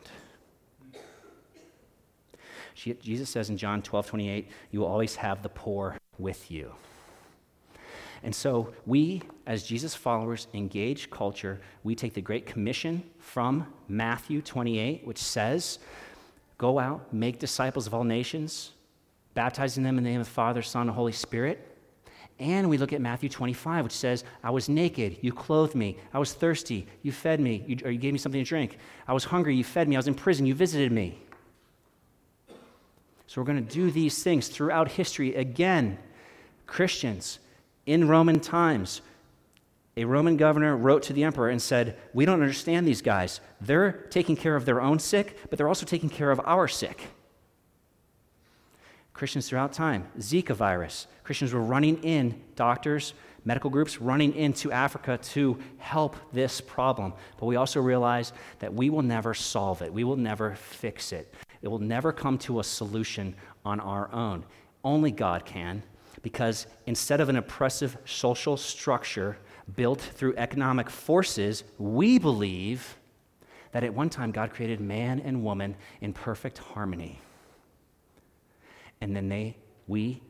Jesus 2.75 3.29
says 3.29 3.49
in 3.49 3.57
John 3.57 3.81
12:28, 3.81 4.47
you 4.71 4.79
will 4.79 4.87
always 4.87 5.17
have 5.17 5.43
the 5.43 5.49
poor 5.49 5.97
with 6.17 6.49
you. 6.49 6.73
And 8.23 8.35
so 8.35 8.73
we, 8.85 9.21
as 9.45 9.63
Jesus 9.63 9.95
followers, 9.95 10.47
engage 10.53 11.09
culture. 11.09 11.61
We 11.83 11.95
take 11.95 12.13
the 12.13 12.21
Great 12.21 12.45
Commission 12.45 13.03
from 13.19 13.73
Matthew 13.87 14.41
28, 14.41 15.05
which 15.05 15.17
says, 15.17 15.79
Go 16.57 16.79
out, 16.79 17.13
make 17.13 17.39
disciples 17.39 17.87
of 17.87 17.93
all 17.93 18.03
nations, 18.03 18.71
baptizing 19.33 19.83
them 19.83 19.97
in 19.97 20.03
the 20.03 20.09
name 20.09 20.19
of 20.19 20.27
the 20.27 20.33
Father, 20.33 20.61
Son, 20.61 20.87
and 20.87 20.91
Holy 20.91 21.13
Spirit. 21.13 21.68
And 22.39 22.69
we 22.69 22.77
look 22.77 22.93
at 22.93 23.01
Matthew 23.01 23.27
25, 23.27 23.83
which 23.83 23.93
says, 23.93 24.23
I 24.43 24.49
was 24.49 24.69
naked, 24.69 25.17
you 25.21 25.33
clothed 25.33 25.75
me. 25.75 25.97
I 26.13 26.19
was 26.19 26.31
thirsty, 26.33 26.87
you 27.03 27.11
fed 27.11 27.41
me, 27.41 27.63
you, 27.67 27.77
or 27.83 27.91
you 27.91 27.99
gave 27.99 28.13
me 28.13 28.19
something 28.19 28.41
to 28.41 28.47
drink. 28.47 28.77
I 29.07 29.13
was 29.13 29.25
hungry, 29.25 29.55
you 29.55 29.65
fed 29.65 29.89
me. 29.89 29.97
I 29.97 29.99
was 29.99 30.07
in 30.07 30.15
prison, 30.15 30.45
you 30.45 30.55
visited 30.55 30.91
me. 30.91 31.19
So 33.27 33.41
we're 33.41 33.45
going 33.45 33.63
to 33.63 33.73
do 33.73 33.91
these 33.91 34.23
things 34.23 34.47
throughout 34.47 34.91
history. 34.91 35.35
Again, 35.35 35.99
Christians 36.65 37.39
in 37.85 38.07
Roman 38.07 38.39
times, 38.39 39.01
a 39.97 40.05
Roman 40.05 40.37
governor 40.37 40.77
wrote 40.77 41.03
to 41.03 41.13
the 41.13 41.25
emperor 41.25 41.49
and 41.49 41.61
said, 41.61 41.97
We 42.13 42.23
don't 42.23 42.41
understand 42.41 42.87
these 42.87 43.01
guys. 43.01 43.41
They're 43.59 43.91
taking 43.91 44.37
care 44.37 44.55
of 44.55 44.63
their 44.63 44.81
own 44.81 44.99
sick, 44.99 45.37
but 45.49 45.57
they're 45.57 45.67
also 45.67 45.85
taking 45.85 46.09
care 46.09 46.31
of 46.31 46.39
our 46.45 46.69
sick. 46.69 47.07
Christians 49.19 49.49
throughout 49.49 49.73
time, 49.73 50.07
Zika 50.19 50.55
virus. 50.55 51.05
Christians 51.25 51.51
were 51.51 51.59
running 51.61 52.01
in, 52.05 52.41
doctors, 52.55 53.13
medical 53.43 53.69
groups 53.69 53.99
running 53.99 54.33
into 54.33 54.71
Africa 54.71 55.19
to 55.21 55.59
help 55.77 56.15
this 56.31 56.61
problem. 56.61 57.11
But 57.37 57.47
we 57.47 57.57
also 57.57 57.81
realize 57.81 58.31
that 58.59 58.73
we 58.73 58.89
will 58.89 59.01
never 59.01 59.33
solve 59.33 59.81
it, 59.81 59.91
we 59.91 60.05
will 60.05 60.15
never 60.15 60.55
fix 60.55 61.11
it. 61.11 61.33
It 61.61 61.67
will 61.67 61.79
never 61.79 62.13
come 62.13 62.37
to 62.37 62.61
a 62.61 62.63
solution 62.63 63.35
on 63.65 63.81
our 63.81 64.09
own. 64.13 64.45
Only 64.85 65.11
God 65.11 65.43
can. 65.43 65.83
Because 66.21 66.67
instead 66.85 67.19
of 67.19 67.27
an 67.27 67.35
oppressive 67.35 67.97
social 68.05 68.55
structure 68.55 69.37
built 69.75 69.99
through 69.99 70.37
economic 70.37 70.89
forces, 70.89 71.65
we 71.77 72.19
believe 72.19 72.97
that 73.73 73.83
at 73.83 73.93
one 73.93 74.09
time 74.09 74.31
God 74.31 74.51
created 74.51 74.79
man 74.79 75.19
and 75.19 75.43
woman 75.43 75.75
in 75.99 76.13
perfect 76.13 76.59
harmony. 76.59 77.19
And 79.01 79.15
then 79.15 79.29
they, 79.29 79.57
we 79.87 80.21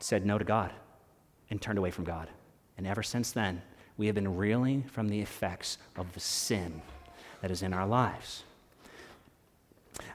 said 0.00 0.26
no 0.26 0.38
to 0.38 0.44
God 0.44 0.72
and 1.50 1.60
turned 1.60 1.78
away 1.78 1.90
from 1.90 2.04
God. 2.04 2.28
And 2.76 2.86
ever 2.86 3.02
since 3.02 3.32
then, 3.32 3.62
we 3.96 4.06
have 4.06 4.14
been 4.14 4.36
reeling 4.36 4.84
from 4.84 5.08
the 5.08 5.20
effects 5.20 5.78
of 5.96 6.12
the 6.14 6.20
sin 6.20 6.82
that 7.40 7.50
is 7.50 7.62
in 7.62 7.72
our 7.72 7.86
lives. 7.86 8.44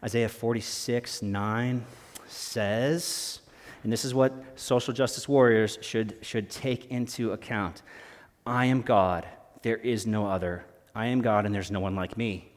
Isaiah 0.03 0.29
46 0.29 1.21
9 1.21 1.85
says, 2.27 3.39
and 3.83 3.91
this 3.91 4.05
is 4.05 4.13
what 4.13 4.33
social 4.55 4.93
justice 4.93 5.27
warriors 5.27 5.77
should, 5.81 6.17
should 6.21 6.49
take 6.49 6.89
into 6.89 7.33
account 7.33 7.81
I 8.45 8.65
am 8.65 8.81
God, 8.81 9.25
there 9.61 9.77
is 9.77 10.05
no 10.05 10.27
other. 10.27 10.65
I 10.93 11.07
am 11.07 11.21
God, 11.21 11.45
and 11.45 11.55
there's 11.55 11.71
no 11.71 11.79
one 11.79 11.95
like 11.95 12.17
me, 12.17 12.51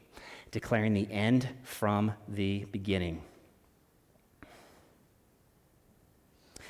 declaring 0.51 0.93
the 0.93 1.09
end 1.09 1.47
from 1.63 2.13
the 2.27 2.65
beginning. 2.71 3.21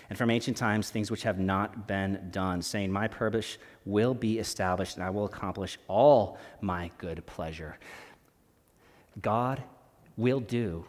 And 0.09 0.17
from 0.17 0.29
ancient 0.29 0.55
times 0.55 0.89
things 0.89 1.11
which 1.11 1.23
have 1.23 1.39
not 1.39 1.87
been 1.87 2.29
done, 2.31 2.61
saying, 2.61 2.91
My 2.91 3.07
purpose 3.07 3.57
will 3.85 4.13
be 4.13 4.39
established, 4.39 4.95
and 4.95 5.03
I 5.03 5.09
will 5.09 5.25
accomplish 5.25 5.77
all 5.87 6.37
my 6.61 6.91
good 6.97 7.25
pleasure. 7.25 7.77
God 9.21 9.63
will 10.15 10.39
do 10.39 10.85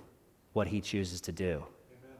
what 0.53 0.69
he 0.69 0.81
chooses 0.81 1.21
to 1.23 1.33
do. 1.33 1.65
Amen. 1.91 2.17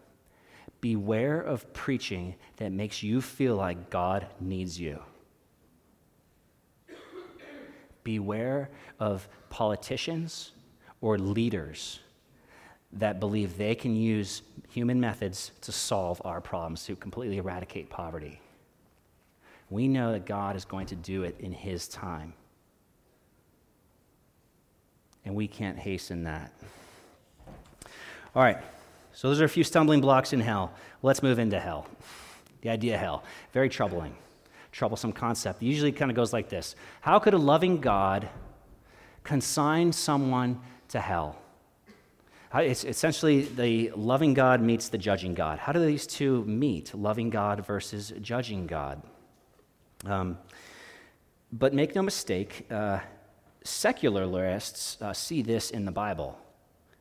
Beware 0.81 1.41
of 1.41 1.73
preaching 1.73 2.35
that 2.57 2.73
makes 2.73 3.03
you 3.03 3.21
feel 3.21 3.57
like 3.57 3.91
God 3.91 4.27
needs 4.41 4.79
you. 4.79 5.01
Beware 8.03 8.71
of 8.99 9.29
politicians 9.51 10.53
or 11.01 11.19
leaders 11.19 12.01
that 12.93 13.21
believe 13.21 13.57
they 13.57 13.75
can 13.75 13.95
use 13.95 14.43
human 14.71 15.01
methods 15.01 15.53
to 15.61 15.73
solve 15.73 16.21
our 16.25 16.41
problems, 16.41 16.85
to 16.87 16.97
completely 16.97 17.39
eradicate 17.39 17.91
poverty. 17.91 18.41
We 19.71 19.89
know 19.89 20.13
that 20.13 20.25
God 20.25 20.57
is 20.57 20.65
going 20.65 20.87
to 20.87 20.95
do 20.95 21.25
it 21.25 21.37
in 21.41 21.53
His 21.53 21.89
time. 21.89 22.33
And 25.25 25.35
we 25.35 25.47
can't 25.47 25.79
hasten 25.79 26.25
that. 26.25 26.53
All 28.35 28.43
right, 28.43 28.59
so 29.13 29.29
those 29.29 29.41
are 29.41 29.45
a 29.45 29.49
few 29.49 29.65
stumbling 29.65 30.01
blocks 30.01 30.33
in 30.33 30.41
hell. 30.41 30.73
Let's 31.03 31.23
move 31.23 31.39
into 31.39 31.61
hell. 31.61 31.87
The 32.63 32.71
idea 32.71 32.95
of 32.95 33.01
hell. 33.01 33.25
Very 33.53 33.69
troubling, 33.69 34.15
troublesome 34.73 35.13
concept. 35.13 35.63
It 35.63 35.67
usually 35.67 35.93
kind 35.93 36.11
of 36.11 36.17
goes 36.17 36.33
like 36.33 36.49
this 36.49 36.77
How 37.01 37.19
could 37.19 37.35
a 37.35 37.39
loving 37.39 37.81
God 37.81 38.29
consign 39.25 39.93
someone 39.93 40.61
to 40.89 41.01
hell? 41.01 41.37
It's 42.55 42.85
essentially 42.85 43.43
the 43.43 43.93
loving 43.95 44.33
God 44.33 44.63
meets 44.63 44.89
the 44.89 44.99
judging 44.99 45.35
God. 45.35 45.59
How 45.59 45.73
do 45.73 45.85
these 45.85 46.07
two 46.07 46.45
meet, 46.45 46.95
loving 46.95 47.29
God 47.29 47.67
versus 47.67 48.13
judging 48.23 48.67
God? 48.67 49.03
Um, 50.07 50.39
but 51.53 51.75
make 51.75 51.95
no 51.95 52.03
mistake, 52.03 52.67
uh, 52.71 53.01
secularists 53.65 55.01
uh, 55.03 55.13
see 55.13 55.43
this 55.43 55.71
in 55.71 55.85
the 55.85 55.93
Bible. 55.93 56.39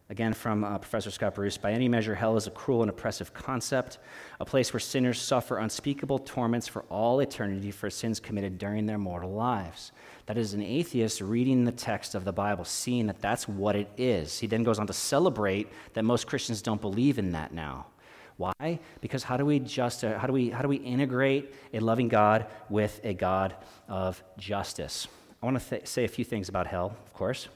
Again, 0.09 0.33
from 0.33 0.63
uh, 0.63 0.77
Professor 0.77 1.11
Scott 1.11 1.35
Bruce 1.35 1.57
By 1.57 1.73
any 1.73 1.89
measure, 1.89 2.15
hell 2.15 2.37
is 2.37 2.47
a 2.47 2.51
cruel 2.51 2.81
and 2.81 2.89
oppressive 2.89 3.33
concept, 3.33 3.99
a 4.39 4.45
place 4.45 4.71
where 4.71 4.79
sinners 4.79 5.21
suffer 5.21 5.57
unspeakable 5.57 6.19
torments 6.19 6.67
for 6.67 6.83
all 6.83 7.19
eternity 7.19 7.71
for 7.71 7.89
sins 7.89 8.19
committed 8.19 8.57
during 8.57 8.85
their 8.85 8.97
mortal 8.97 9.33
lives. 9.33 9.91
That 10.27 10.37
is 10.37 10.53
an 10.53 10.61
atheist 10.61 11.21
reading 11.21 11.63
the 11.63 11.71
text 11.71 12.13
of 12.13 12.25
the 12.25 12.33
Bible, 12.33 12.65
seeing 12.65 13.07
that 13.07 13.21
that's 13.21 13.47
what 13.47 13.77
it 13.77 13.89
is. 13.97 14.39
He 14.39 14.45
then 14.47 14.61
goes 14.61 14.77
on 14.77 14.85
to 14.87 14.93
celebrate 14.93 15.69
that 15.93 16.03
most 16.03 16.27
Christians 16.27 16.61
don't 16.61 16.81
believe 16.81 17.17
in 17.17 17.31
that 17.31 17.53
now. 17.53 17.87
Why? 18.35 18.79
Because 19.01 19.23
how 19.23 19.37
do 19.37 19.45
we 19.45 19.59
just 19.59 20.03
uh, 20.03 20.19
how 20.19 20.27
do 20.27 20.33
we 20.33 20.49
how 20.49 20.61
do 20.61 20.67
we 20.67 20.75
integrate 20.75 21.53
a 21.73 21.79
loving 21.79 22.09
God 22.09 22.45
with 22.69 22.99
a 23.03 23.13
God 23.13 23.55
of 23.87 24.21
justice? 24.37 25.07
I 25.41 25.45
want 25.45 25.59
to 25.59 25.69
th- 25.69 25.87
say 25.87 26.03
a 26.03 26.09
few 26.09 26.25
things 26.25 26.49
about 26.49 26.67
hell, 26.67 26.95
of 27.05 27.13
course. 27.13 27.47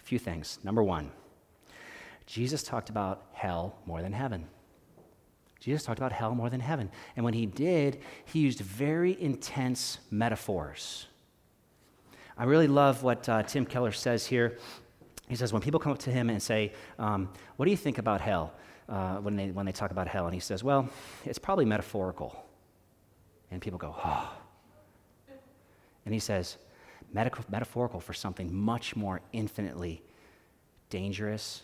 A 0.00 0.02
few 0.02 0.18
things. 0.18 0.58
Number 0.64 0.82
one. 0.82 1.10
Jesus 2.24 2.62
talked 2.62 2.88
about 2.88 3.26
hell 3.34 3.76
more 3.86 4.02
than 4.02 4.12
heaven. 4.12 4.46
Jesus 5.60 5.84
talked 5.84 5.98
about 5.98 6.12
hell 6.12 6.34
more 6.34 6.50
than 6.50 6.60
heaven. 6.60 6.90
And 7.14 7.24
when 7.24 7.34
he 7.34 7.46
did, 7.46 8.00
he 8.24 8.40
used 8.40 8.60
very 8.60 9.20
intense 9.20 9.98
metaphors. 10.10 11.06
I 12.36 12.44
really 12.44 12.66
love 12.66 13.02
what 13.02 13.28
uh, 13.28 13.42
Tim 13.42 13.64
Keller 13.64 13.92
says 13.92 14.26
here. 14.26 14.58
He 15.28 15.36
says, 15.36 15.52
when 15.52 15.62
people 15.62 15.80
come 15.80 15.92
up 15.92 15.98
to 16.00 16.10
him 16.10 16.30
and 16.30 16.42
say, 16.42 16.72
um, 16.98 17.28
What 17.56 17.64
do 17.64 17.70
you 17.70 17.76
think 17.76 17.98
about 17.98 18.20
hell? 18.20 18.52
Uh, 18.88 19.16
when, 19.16 19.34
they, 19.34 19.50
when 19.50 19.66
they 19.66 19.72
talk 19.72 19.90
about 19.90 20.06
hell. 20.06 20.26
And 20.26 20.34
he 20.34 20.40
says, 20.40 20.62
Well, 20.62 20.88
it's 21.24 21.38
probably 21.38 21.64
metaphorical. 21.64 22.44
And 23.50 23.60
people 23.60 23.78
go, 23.78 23.94
Oh. 24.04 24.32
And 26.04 26.14
he 26.14 26.20
says, 26.20 26.56
Metaphorical 27.12 28.00
for 28.00 28.12
something 28.12 28.54
much 28.54 28.94
more 28.94 29.20
infinitely 29.32 30.02
dangerous 30.90 31.62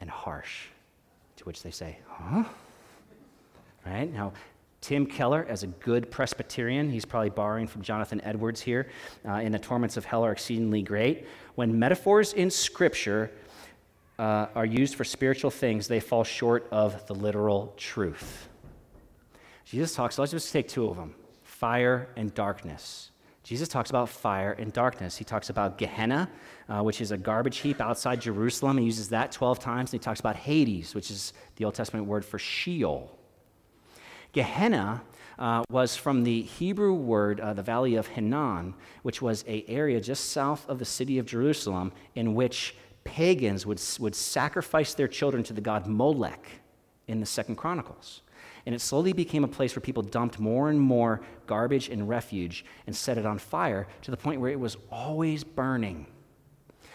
and 0.00 0.08
harsh. 0.08 0.66
To 1.36 1.44
which 1.44 1.62
they 1.62 1.70
say, 1.70 1.98
huh? 2.06 2.44
Right? 3.86 4.12
Now, 4.12 4.32
Tim 4.80 5.04
Keller, 5.04 5.46
as 5.48 5.62
a 5.62 5.66
good 5.66 6.10
Presbyterian, 6.10 6.88
he's 6.90 7.04
probably 7.04 7.30
borrowing 7.30 7.66
from 7.66 7.82
Jonathan 7.82 8.20
Edwards 8.24 8.60
here, 8.62 8.88
uh, 9.28 9.34
in 9.34 9.52
The 9.52 9.58
Torments 9.58 9.96
of 9.96 10.06
Hell 10.06 10.24
Are 10.24 10.32
Exceedingly 10.32 10.82
Great. 10.82 11.26
When 11.54 11.78
metaphors 11.78 12.32
in 12.32 12.50
Scripture 12.50 13.30
uh, 14.18 14.46
are 14.54 14.64
used 14.64 14.94
for 14.94 15.04
spiritual 15.04 15.50
things, 15.50 15.86
they 15.86 16.00
fall 16.00 16.24
short 16.24 16.66
of 16.70 17.06
the 17.06 17.14
literal 17.14 17.74
truth. 17.76 18.48
Jesus 19.66 19.94
talks, 19.94 20.18
let's 20.18 20.32
just 20.32 20.52
take 20.52 20.68
two 20.68 20.88
of 20.88 20.96
them 20.96 21.14
fire 21.42 22.08
and 22.16 22.34
darkness. 22.34 23.10
Jesus 23.42 23.68
talks 23.68 23.90
about 23.90 24.08
fire 24.08 24.52
and 24.52 24.72
darkness. 24.72 25.16
He 25.16 25.24
talks 25.24 25.50
about 25.50 25.76
Gehenna, 25.76 26.30
uh, 26.68 26.82
which 26.82 27.00
is 27.00 27.10
a 27.10 27.18
garbage 27.18 27.58
heap 27.58 27.80
outside 27.80 28.20
Jerusalem. 28.20 28.78
He 28.78 28.84
uses 28.84 29.08
that 29.10 29.32
12 29.32 29.58
times. 29.58 29.92
And 29.92 30.00
he 30.00 30.04
talks 30.04 30.20
about 30.20 30.36
Hades, 30.36 30.94
which 30.94 31.10
is 31.10 31.32
the 31.56 31.64
Old 31.64 31.74
Testament 31.74 32.06
word 32.06 32.24
for 32.24 32.38
Sheol. 32.38 33.18
Gehenna 34.32 35.02
uh, 35.38 35.64
was 35.70 35.96
from 35.96 36.22
the 36.22 36.42
Hebrew 36.42 36.92
word, 36.92 37.40
uh, 37.40 37.54
the 37.54 37.62
valley 37.62 37.94
of 37.96 38.06
Hinnom, 38.06 38.74
which 39.02 39.22
was 39.22 39.42
an 39.44 39.62
area 39.66 40.00
just 40.00 40.30
south 40.30 40.68
of 40.68 40.78
the 40.78 40.84
city 40.84 41.18
of 41.18 41.26
Jerusalem 41.26 41.92
in 42.14 42.34
which 42.34 42.76
pagans 43.04 43.66
would, 43.66 43.80
would 43.98 44.14
sacrifice 44.14 44.94
their 44.94 45.08
children 45.08 45.42
to 45.44 45.52
the 45.52 45.60
god 45.60 45.86
Molech 45.86 46.46
in 47.08 47.20
the 47.20 47.26
Second 47.26 47.56
Chronicles. 47.56 48.22
And 48.66 48.74
it 48.74 48.80
slowly 48.80 49.12
became 49.12 49.42
a 49.42 49.48
place 49.48 49.74
where 49.74 49.80
people 49.80 50.02
dumped 50.02 50.38
more 50.38 50.68
and 50.68 50.78
more 50.78 51.22
garbage 51.46 51.88
and 51.88 52.08
refuge 52.08 52.64
and 52.86 52.94
set 52.94 53.16
it 53.16 53.24
on 53.24 53.38
fire 53.38 53.88
to 54.02 54.10
the 54.10 54.16
point 54.16 54.40
where 54.40 54.50
it 54.50 54.60
was 54.60 54.76
always 54.90 55.42
burning. 55.42 56.06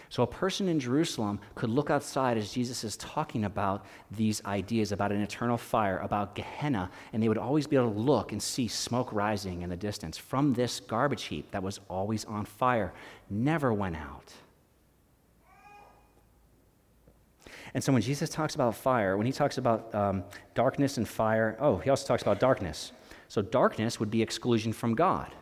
So 0.09 0.23
a 0.23 0.27
person 0.27 0.67
in 0.67 0.79
Jerusalem 0.79 1.39
could 1.55 1.69
look 1.69 1.89
outside 1.89 2.37
as 2.37 2.51
Jesus 2.51 2.83
is 2.83 2.95
talking 2.97 3.45
about 3.45 3.85
these 4.11 4.43
ideas 4.45 4.91
about 4.91 5.11
an 5.11 5.21
eternal 5.21 5.57
fire, 5.57 5.99
about 5.99 6.35
Gehenna, 6.35 6.89
and 7.11 7.21
they 7.21 7.27
would 7.27 7.37
always 7.37 7.67
be 7.67 7.75
able 7.75 7.91
to 7.91 7.99
look 7.99 8.31
and 8.31 8.41
see 8.41 8.67
smoke 8.67 9.11
rising 9.11 9.61
in 9.61 9.69
the 9.69 9.75
distance 9.75 10.17
from 10.17 10.53
this 10.53 10.79
garbage 10.79 11.23
heap 11.23 11.51
that 11.51 11.63
was 11.63 11.79
always 11.89 12.25
on 12.25 12.45
fire, 12.45 12.93
never 13.29 13.73
went 13.73 13.95
out. 13.95 14.33
And 17.73 17.83
so 17.83 17.91
when 17.91 18.01
Jesus 18.01 18.29
talks 18.29 18.55
about 18.55 18.73
fire, 18.73 19.17
when 19.17 19.25
he 19.25 19.33
talks 19.33 19.57
about 19.57 19.93
um, 19.93 20.23
darkness 20.53 20.97
and 20.97 21.07
fire, 21.07 21.57
oh, 21.59 21.77
he 21.77 21.89
also 21.89 22.07
talks 22.07 22.21
about 22.21 22.39
darkness. 22.39 22.93
So 23.27 23.41
darkness 23.41 23.99
would 23.99 24.09
be 24.09 24.21
exclusion 24.21 24.71
from 24.71 24.95
God. 24.95 25.33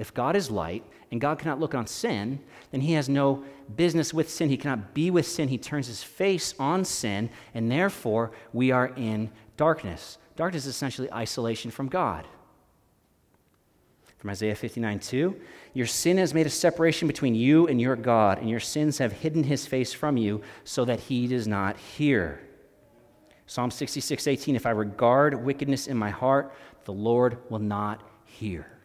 If 0.00 0.14
God 0.14 0.34
is 0.34 0.50
light 0.50 0.82
and 1.10 1.20
God 1.20 1.38
cannot 1.38 1.60
look 1.60 1.74
on 1.74 1.86
sin, 1.86 2.40
then 2.70 2.80
he 2.80 2.94
has 2.94 3.06
no 3.06 3.44
business 3.76 4.14
with 4.14 4.30
sin. 4.30 4.48
He 4.48 4.56
cannot 4.56 4.94
be 4.94 5.10
with 5.10 5.26
sin. 5.26 5.48
He 5.48 5.58
turns 5.58 5.88
his 5.88 6.02
face 6.02 6.54
on 6.58 6.86
sin, 6.86 7.28
and 7.52 7.70
therefore 7.70 8.32
we 8.54 8.70
are 8.70 8.94
in 8.96 9.30
darkness. 9.58 10.16
Darkness 10.36 10.64
is 10.64 10.74
essentially 10.74 11.12
isolation 11.12 11.70
from 11.70 11.88
God. 11.88 12.26
From 14.16 14.30
Isaiah 14.30 14.54
59 14.54 15.00
2, 15.00 15.38
your 15.74 15.86
sin 15.86 16.16
has 16.16 16.32
made 16.32 16.46
a 16.46 16.50
separation 16.50 17.06
between 17.06 17.34
you 17.34 17.66
and 17.66 17.78
your 17.78 17.94
God, 17.94 18.38
and 18.38 18.48
your 18.48 18.58
sins 18.58 18.96
have 18.98 19.12
hidden 19.12 19.44
his 19.44 19.66
face 19.66 19.92
from 19.92 20.16
you 20.16 20.40
so 20.64 20.86
that 20.86 21.00
he 21.00 21.26
does 21.26 21.46
not 21.46 21.76
hear. 21.76 22.40
Psalm 23.46 23.70
66 23.70 24.26
18, 24.26 24.56
if 24.56 24.64
I 24.64 24.70
regard 24.70 25.44
wickedness 25.44 25.88
in 25.88 25.98
my 25.98 26.08
heart, 26.08 26.54
the 26.86 26.92
Lord 26.94 27.36
will 27.50 27.58
not 27.58 28.02
hear. 28.24 28.79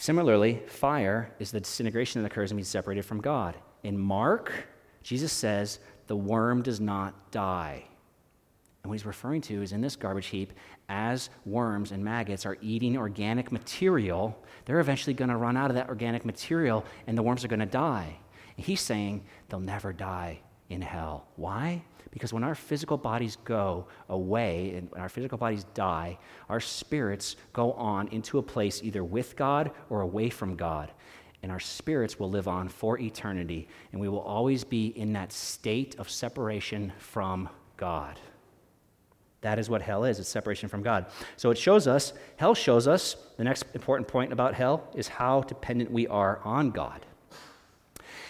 Similarly, 0.00 0.62
fire 0.68 1.34
is 1.40 1.50
the 1.50 1.58
disintegration 1.58 2.22
that 2.22 2.30
occurs 2.30 2.52
and 2.52 2.56
being 2.56 2.64
separated 2.64 3.04
from 3.04 3.20
God. 3.20 3.56
In 3.82 3.98
Mark, 3.98 4.52
Jesus 5.02 5.32
says, 5.32 5.80
the 6.06 6.16
worm 6.16 6.62
does 6.62 6.78
not 6.80 7.32
die. 7.32 7.84
And 8.82 8.90
what 8.90 8.94
he's 8.94 9.04
referring 9.04 9.40
to 9.42 9.60
is 9.60 9.72
in 9.72 9.80
this 9.80 9.96
garbage 9.96 10.26
heap, 10.26 10.52
as 10.88 11.30
worms 11.44 11.90
and 11.90 12.04
maggots 12.04 12.46
are 12.46 12.56
eating 12.62 12.96
organic 12.96 13.50
material, 13.50 14.40
they're 14.64 14.78
eventually 14.78 15.14
going 15.14 15.30
to 15.30 15.36
run 15.36 15.56
out 15.56 15.68
of 15.68 15.74
that 15.74 15.88
organic 15.88 16.24
material 16.24 16.84
and 17.08 17.18
the 17.18 17.22
worms 17.22 17.44
are 17.44 17.48
going 17.48 17.58
to 17.58 17.66
die. 17.66 18.18
And 18.56 18.64
he's 18.64 18.80
saying 18.80 19.24
they'll 19.48 19.58
never 19.58 19.92
die 19.92 20.40
in 20.68 20.82
hell. 20.82 21.26
Why? 21.36 21.82
Because 22.10 22.32
when 22.32 22.44
our 22.44 22.54
physical 22.54 22.96
bodies 22.96 23.36
go 23.44 23.86
away 24.08 24.74
and 24.76 24.88
our 24.96 25.08
physical 25.08 25.38
bodies 25.38 25.64
die, 25.74 26.18
our 26.48 26.60
spirits 26.60 27.36
go 27.52 27.72
on 27.72 28.08
into 28.08 28.38
a 28.38 28.42
place 28.42 28.82
either 28.82 29.04
with 29.04 29.36
God 29.36 29.70
or 29.90 30.00
away 30.00 30.30
from 30.30 30.56
God. 30.56 30.90
And 31.42 31.52
our 31.52 31.60
spirits 31.60 32.18
will 32.18 32.30
live 32.30 32.48
on 32.48 32.68
for 32.68 32.98
eternity, 32.98 33.68
and 33.92 34.00
we 34.00 34.08
will 34.08 34.20
always 34.20 34.64
be 34.64 34.88
in 34.88 35.12
that 35.12 35.32
state 35.32 35.94
of 35.98 36.10
separation 36.10 36.92
from 36.98 37.48
God. 37.76 38.18
That 39.40 39.60
is 39.60 39.70
what 39.70 39.82
hell 39.82 40.04
is 40.04 40.18
it's 40.18 40.28
separation 40.28 40.68
from 40.68 40.82
God. 40.82 41.06
So 41.36 41.50
it 41.50 41.58
shows 41.58 41.86
us, 41.86 42.12
hell 42.36 42.54
shows 42.54 42.88
us, 42.88 43.16
the 43.36 43.44
next 43.44 43.66
important 43.74 44.08
point 44.08 44.32
about 44.32 44.54
hell 44.54 44.88
is 44.94 45.06
how 45.06 45.42
dependent 45.42 45.92
we 45.92 46.08
are 46.08 46.40
on 46.42 46.70
God. 46.70 47.06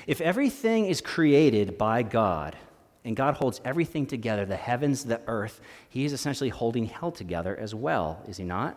If 0.08 0.20
everything 0.20 0.86
is 0.86 1.00
created 1.00 1.78
by 1.78 2.02
God, 2.02 2.56
and 3.04 3.14
God 3.14 3.34
holds 3.34 3.60
everything 3.64 4.06
together 4.06 4.44
the 4.44 4.56
heavens, 4.56 5.04
the 5.04 5.20
earth. 5.26 5.60
He 5.88 6.04
is 6.04 6.12
essentially 6.12 6.50
holding 6.50 6.86
hell 6.86 7.10
together 7.12 7.56
as 7.56 7.74
well, 7.74 8.22
is 8.26 8.36
he 8.36 8.44
not? 8.44 8.76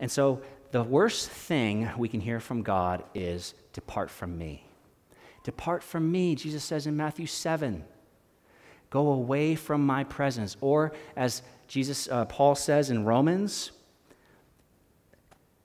And 0.00 0.10
so, 0.10 0.42
the 0.70 0.82
worst 0.82 1.30
thing 1.30 1.88
we 1.96 2.08
can 2.08 2.20
hear 2.20 2.40
from 2.40 2.62
God 2.62 3.04
is, 3.14 3.54
Depart 3.72 4.10
from 4.10 4.36
me. 4.36 4.66
Depart 5.44 5.82
from 5.82 6.10
me, 6.10 6.34
Jesus 6.34 6.64
says 6.64 6.86
in 6.86 6.96
Matthew 6.96 7.26
7. 7.26 7.84
Go 8.90 9.12
away 9.12 9.54
from 9.54 9.84
my 9.84 10.04
presence. 10.04 10.56
Or, 10.60 10.92
as 11.16 11.42
Jesus, 11.68 12.08
uh, 12.08 12.24
Paul 12.26 12.54
says 12.54 12.90
in 12.90 13.04
Romans, 13.04 13.72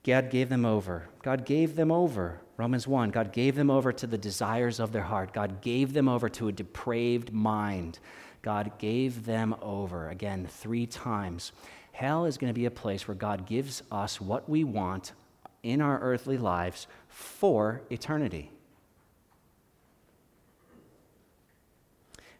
God 0.03 0.29
gave 0.29 0.49
them 0.49 0.65
over. 0.65 1.07
God 1.21 1.45
gave 1.45 1.75
them 1.75 1.91
over. 1.91 2.41
Romans 2.57 2.87
1 2.87 3.11
God 3.11 3.31
gave 3.31 3.55
them 3.55 3.71
over 3.71 3.91
to 3.93 4.05
the 4.05 4.17
desires 4.17 4.79
of 4.79 4.91
their 4.91 5.03
heart. 5.03 5.33
God 5.33 5.61
gave 5.61 5.93
them 5.93 6.07
over 6.09 6.29
to 6.29 6.49
a 6.49 6.51
depraved 6.51 7.31
mind. 7.31 7.99
God 8.41 8.77
gave 8.77 9.25
them 9.25 9.55
over. 9.61 10.09
Again, 10.09 10.45
three 10.45 10.85
times. 10.85 11.53
Hell 11.93 12.25
is 12.25 12.37
going 12.37 12.53
to 12.53 12.59
be 12.59 12.65
a 12.65 12.71
place 12.71 13.07
where 13.07 13.15
God 13.15 13.45
gives 13.45 13.81
us 13.91 14.19
what 14.19 14.49
we 14.49 14.63
want 14.63 15.13
in 15.61 15.79
our 15.79 15.99
earthly 16.01 16.37
lives 16.37 16.87
for 17.07 17.81
eternity. 17.89 18.51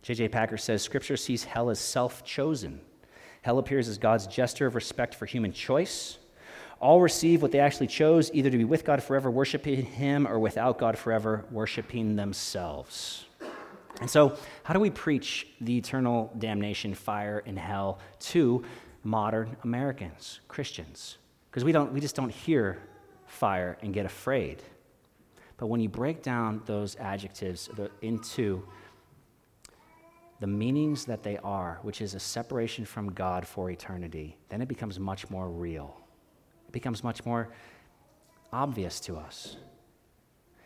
J.I. 0.02 0.28
Packer 0.28 0.58
says 0.58 0.82
Scripture 0.82 1.15
sees 1.15 1.45
hell 1.45 1.69
as 1.69 1.80
self 1.80 2.26
chosen. 2.26 2.82
Hell 3.41 3.58
appears 3.58 3.88
as 3.88 3.97
God's 3.97 4.28
gesture 4.28 4.67
of 4.67 4.76
respect 4.76 5.15
for 5.15 5.26
human 5.26 5.54
choice 5.54 6.17
all 6.84 7.02
receive 7.02 7.41
what 7.41 7.52
they 7.52 7.60
actually 7.60 7.88
chose, 7.88 8.30
either 8.34 8.50
to 8.50 8.58
be 8.58 8.65
with 8.65 8.84
God 8.84 9.02
forever, 9.02 9.32
worshiping 9.32 9.86
Him, 9.86 10.28
or 10.28 10.38
without 10.38 10.78
God 10.78 10.98
forever, 10.98 11.46
worshiping 11.50 12.17
themselves. 12.17 13.26
And 14.02 14.10
so, 14.10 14.38
how 14.63 14.74
do 14.74 14.82
we 14.82 14.89
preach 14.89 15.48
the 15.62 15.78
eternal 15.78 16.32
damnation, 16.38 16.93
fire, 16.93 17.41
and 17.46 17.58
hell 17.58 18.00
to 18.19 18.63
modern 19.04 19.56
Americans, 19.63 20.41
Christians? 20.50 21.17
Because 21.50 21.63
we, 21.63 21.72
don't, 21.72 21.93
we 21.93 22.02
just 22.02 22.15
don't 22.15 22.32
hear 22.32 22.80
fire 23.28 23.78
and 23.82 23.93
get 23.93 24.06
afraid. 24.06 24.62
But 25.58 25.67
when 25.67 25.80
you 25.80 25.88
break 25.88 26.22
down 26.22 26.62
those 26.65 26.98
adjectives 26.98 27.69
into 28.02 28.67
the 30.41 30.48
meanings 30.48 31.06
that 31.06 31.24
they 31.24 31.38
are, 31.38 31.80
which 31.84 32.02
is 32.02 32.13
a 32.13 32.19
separation 32.19 32.84
from 32.84 33.13
God 33.13 33.48
for 33.48 33.69
eternity, 33.69 34.36
then 34.50 34.62
it 34.62 34.67
becomes 34.67 35.00
much 35.00 35.30
more 35.30 35.50
real 35.50 36.03
becomes 36.74 37.02
much 37.04 37.26
more 37.26 37.48
obvious 38.52 39.00
to 39.00 39.16
us. 39.16 39.56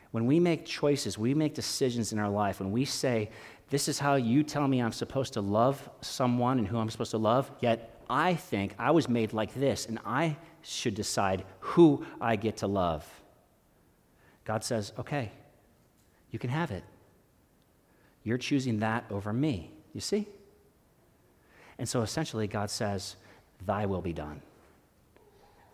When 0.09 0.25
we 0.25 0.39
make 0.39 0.65
choices, 0.65 1.17
we 1.17 1.35
make 1.35 1.53
decisions 1.53 2.11
in 2.11 2.17
our 2.17 2.29
life, 2.29 2.59
when 2.59 2.71
we 2.71 2.85
say, 2.85 3.29
This 3.69 3.87
is 3.87 3.99
how 3.99 4.15
you 4.15 4.41
tell 4.41 4.67
me 4.67 4.81
I'm 4.81 4.91
supposed 4.91 5.33
to 5.33 5.41
love 5.41 5.87
someone 6.01 6.57
and 6.57 6.67
who 6.67 6.79
I'm 6.79 6.89
supposed 6.89 7.11
to 7.11 7.19
love, 7.19 7.51
yet 7.59 8.01
I 8.09 8.33
think 8.33 8.73
I 8.79 8.91
was 8.91 9.07
made 9.07 9.33
like 9.33 9.53
this 9.53 9.85
and 9.85 9.99
I 10.05 10.37
should 10.63 10.95
decide 10.95 11.43
who 11.59 12.05
I 12.19 12.35
get 12.35 12.57
to 12.57 12.67
love. 12.67 13.05
God 14.45 14.63
says, 14.63 14.93
Okay, 14.97 15.31
you 16.31 16.39
can 16.39 16.49
have 16.49 16.71
it. 16.71 16.83
You're 18.23 18.37
choosing 18.37 18.79
that 18.79 19.05
over 19.11 19.31
me. 19.31 19.71
You 19.93 20.01
see? 20.01 20.27
And 21.77 21.87
so 21.87 22.01
essentially, 22.01 22.47
God 22.47 22.69
says, 22.69 23.17
Thy 23.65 23.85
will 23.85 24.01
be 24.01 24.13
done. 24.13 24.41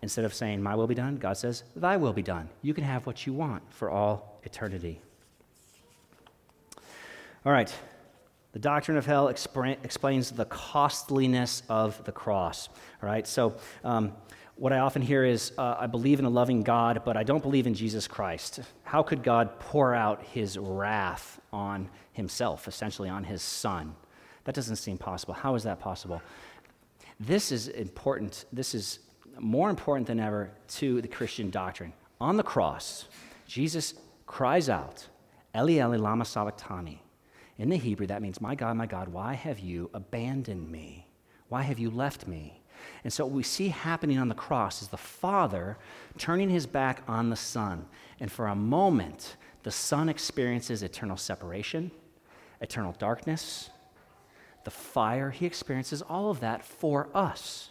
Instead 0.03 0.25
of 0.25 0.33
saying, 0.33 0.61
My 0.61 0.75
will 0.75 0.85
be 0.85 0.95
done, 0.95 1.15
God 1.15 1.37
says, 1.37 1.63
Thy 1.77 1.95
will 1.95 2.11
be 2.11 2.21
done. 2.21 2.49
You 2.61 2.73
can 2.73 2.83
have 2.83 3.07
what 3.07 3.25
you 3.25 3.31
want 3.31 3.63
for 3.73 3.89
all 3.89 4.37
eternity. 4.43 4.99
All 7.45 7.53
right. 7.53 7.73
The 8.51 8.59
doctrine 8.59 8.97
of 8.97 9.05
hell 9.05 9.29
explains 9.29 10.31
the 10.31 10.43
costliness 10.43 11.63
of 11.69 12.03
the 12.03 12.11
cross. 12.11 12.67
All 13.01 13.07
right. 13.07 13.25
So, 13.25 13.55
um, 13.85 14.11
what 14.55 14.73
I 14.73 14.79
often 14.79 15.01
hear 15.01 15.23
is, 15.23 15.53
uh, 15.57 15.77
I 15.79 15.87
believe 15.87 16.19
in 16.19 16.25
a 16.25 16.29
loving 16.29 16.63
God, 16.63 17.03
but 17.05 17.15
I 17.15 17.23
don't 17.23 17.41
believe 17.41 17.65
in 17.65 17.73
Jesus 17.73 18.05
Christ. 18.05 18.59
How 18.83 19.03
could 19.03 19.23
God 19.23 19.57
pour 19.57 19.95
out 19.95 20.21
his 20.21 20.57
wrath 20.57 21.39
on 21.53 21.89
himself, 22.11 22.67
essentially 22.67 23.07
on 23.07 23.23
his 23.23 23.41
son? 23.41 23.95
That 24.43 24.53
doesn't 24.53 24.75
seem 24.75 24.97
possible. 24.97 25.33
How 25.33 25.55
is 25.55 25.63
that 25.63 25.79
possible? 25.79 26.21
This 27.21 27.53
is 27.53 27.69
important. 27.69 28.45
This 28.51 28.75
is 28.75 28.99
more 29.39 29.69
important 29.69 30.07
than 30.07 30.19
ever 30.19 30.51
to 30.67 31.01
the 31.01 31.07
Christian 31.07 31.49
doctrine. 31.49 31.93
On 32.21 32.37
the 32.37 32.43
cross, 32.43 33.05
Jesus 33.47 33.93
cries 34.25 34.69
out, 34.69 35.07
Eli 35.55 35.73
Eli 35.73 35.97
lama 35.97 36.25
sabachthani. 36.25 37.01
In 37.57 37.69
the 37.69 37.77
Hebrew, 37.77 38.07
that 38.07 38.21
means, 38.21 38.41
My 38.41 38.55
God, 38.55 38.75
my 38.77 38.85
God, 38.85 39.09
why 39.09 39.33
have 39.33 39.59
you 39.59 39.89
abandoned 39.93 40.71
me? 40.71 41.07
Why 41.49 41.61
have 41.61 41.79
you 41.79 41.91
left 41.91 42.27
me? 42.27 42.61
And 43.03 43.13
so, 43.13 43.25
what 43.25 43.33
we 43.33 43.43
see 43.43 43.69
happening 43.69 44.17
on 44.17 44.29
the 44.29 44.35
cross 44.35 44.81
is 44.81 44.87
the 44.87 44.97
Father 44.97 45.77
turning 46.17 46.49
his 46.49 46.65
back 46.65 47.03
on 47.07 47.29
the 47.29 47.35
Son. 47.35 47.85
And 48.19 48.31
for 48.31 48.47
a 48.47 48.55
moment, 48.55 49.35
the 49.63 49.71
Son 49.71 50.09
experiences 50.09 50.83
eternal 50.83 51.17
separation, 51.17 51.91
eternal 52.59 52.93
darkness, 52.93 53.69
the 54.63 54.71
fire. 54.71 55.29
He 55.29 55.45
experiences 55.45 56.01
all 56.01 56.29
of 56.29 56.39
that 56.39 56.63
for 56.63 57.09
us. 57.13 57.69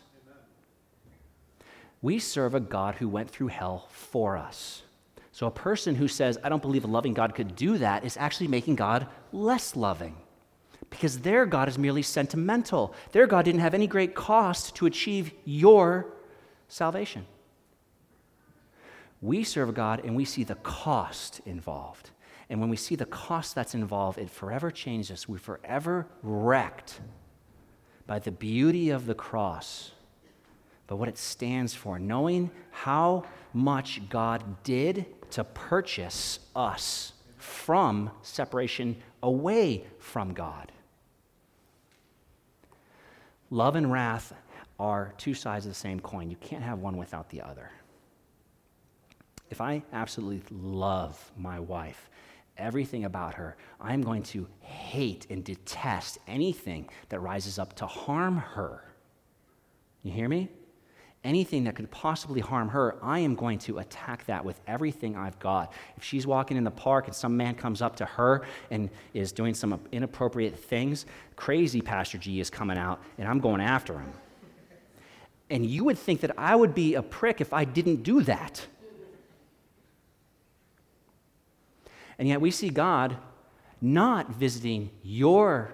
We 2.02 2.18
serve 2.18 2.54
a 2.54 2.60
God 2.60 2.96
who 2.96 3.08
went 3.08 3.30
through 3.30 3.48
hell 3.48 3.86
for 3.90 4.36
us. 4.36 4.82
So 5.30 5.46
a 5.46 5.52
person 5.52 5.94
who 5.94 6.08
says, 6.08 6.36
I 6.44 6.48
don't 6.48 6.60
believe 6.60 6.84
a 6.84 6.88
loving 6.88 7.14
God 7.14 7.34
could 7.34 7.56
do 7.56 7.78
that, 7.78 8.04
is 8.04 8.16
actually 8.18 8.48
making 8.48 8.74
God 8.74 9.06
less 9.32 9.76
loving. 9.76 10.16
Because 10.90 11.20
their 11.20 11.46
God 11.46 11.68
is 11.68 11.78
merely 11.78 12.02
sentimental. 12.02 12.92
Their 13.12 13.26
God 13.26 13.46
didn't 13.46 13.62
have 13.62 13.72
any 13.72 13.86
great 13.86 14.14
cost 14.14 14.74
to 14.76 14.86
achieve 14.86 15.32
your 15.46 16.06
salvation. 16.68 17.24
We 19.22 19.44
serve 19.44 19.72
God 19.72 20.04
and 20.04 20.16
we 20.16 20.24
see 20.24 20.44
the 20.44 20.56
cost 20.56 21.40
involved. 21.46 22.10
And 22.50 22.60
when 22.60 22.68
we 22.68 22.76
see 22.76 22.96
the 22.96 23.06
cost 23.06 23.54
that's 23.54 23.74
involved, 23.74 24.18
it 24.18 24.28
forever 24.28 24.70
changes 24.70 25.10
us. 25.12 25.28
We're 25.28 25.38
forever 25.38 26.08
wrecked 26.22 27.00
by 28.06 28.18
the 28.18 28.32
beauty 28.32 28.90
of 28.90 29.06
the 29.06 29.14
cross 29.14 29.92
but 30.92 30.96
what 30.96 31.09
it 31.09 31.16
stands 31.16 31.72
for, 31.72 31.98
knowing 31.98 32.50
how 32.70 33.24
much 33.55 34.07
God 34.11 34.62
did 34.62 35.07
to 35.31 35.42
purchase 35.42 36.38
us 36.55 37.14
from 37.38 38.11
separation 38.20 38.96
away 39.22 39.87
from 39.98 40.35
God. 40.35 40.70
Love 43.48 43.74
and 43.74 43.90
wrath 43.90 44.35
are 44.78 45.14
two 45.16 45.33
sides 45.33 45.64
of 45.64 45.70
the 45.70 45.74
same 45.74 45.98
coin. 45.98 46.28
You 46.28 46.37
can't 46.37 46.62
have 46.62 46.81
one 46.81 46.98
without 46.98 47.31
the 47.31 47.40
other. 47.40 47.70
If 49.48 49.62
I 49.62 49.83
absolutely 49.94 50.42
love 50.55 51.33
my 51.38 51.59
wife, 51.59 52.11
everything 52.59 53.07
about 53.07 53.33
her, 53.33 53.57
I'm 53.81 54.02
going 54.02 54.24
to 54.24 54.46
hate 54.61 55.26
and 55.31 55.42
detest 55.42 56.18
anything 56.28 56.90
that 57.09 57.20
rises 57.20 57.59
up 57.59 57.76
to 57.76 57.87
harm 57.87 58.37
her. 58.37 58.85
You 60.02 60.12
hear 60.12 60.28
me? 60.28 60.50
Anything 61.24 61.64
that 61.64 61.76
could 61.76 61.90
possibly 61.90 62.40
harm 62.40 62.68
her, 62.68 62.96
I 63.02 63.20
am 63.20 63.35
going 63.35 63.58
to 63.61 63.78
attack 63.78 64.26
that 64.26 64.44
with 64.44 64.61
everything 64.66 65.16
I've 65.16 65.38
got. 65.38 65.72
If 65.96 66.02
she's 66.02 66.26
walking 66.26 66.56
in 66.56 66.64
the 66.64 66.70
park 66.70 67.06
and 67.06 67.14
some 67.14 67.37
man 67.37 67.54
comes 67.54 67.80
up 67.80 67.96
to 67.96 68.04
her 68.04 68.42
and 68.70 68.90
is 69.14 69.32
doing 69.32 69.54
some 69.54 69.80
inappropriate 69.92 70.58
things, 70.58 71.06
crazy 71.37 71.80
Pastor 71.80 72.18
G 72.18 72.40
is 72.40 72.50
coming 72.50 72.78
out 72.78 73.00
and 73.18 73.28
I'm 73.28 73.38
going 73.38 73.61
after 73.61 73.98
him. 73.98 74.12
And 75.50 75.66
you 75.66 75.85
would 75.85 75.98
think 75.98 76.20
that 76.22 76.32
I 76.38 76.56
would 76.56 76.74
be 76.74 76.94
a 76.94 77.02
prick 77.02 77.40
if 77.40 77.52
I 77.52 77.64
didn't 77.64 78.02
do 78.02 78.22
that. 78.22 78.66
And 82.18 82.26
yet 82.28 82.40
we 82.40 82.50
see 82.50 82.70
God 82.70 83.16
not 83.80 84.30
visiting 84.30 84.90
your 85.02 85.72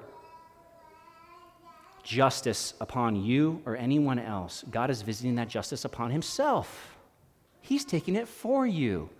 justice 2.08 2.72
upon 2.80 3.22
you 3.22 3.60
or 3.66 3.76
anyone 3.76 4.18
else. 4.18 4.64
God 4.70 4.88
is 4.88 5.02
visiting 5.02 5.34
that 5.34 5.46
justice 5.46 5.84
upon 5.84 6.10
himself. 6.10 6.96
He's 7.60 7.84
taking 7.84 8.16
it 8.16 8.26
for 8.26 8.66
you. 8.66 9.10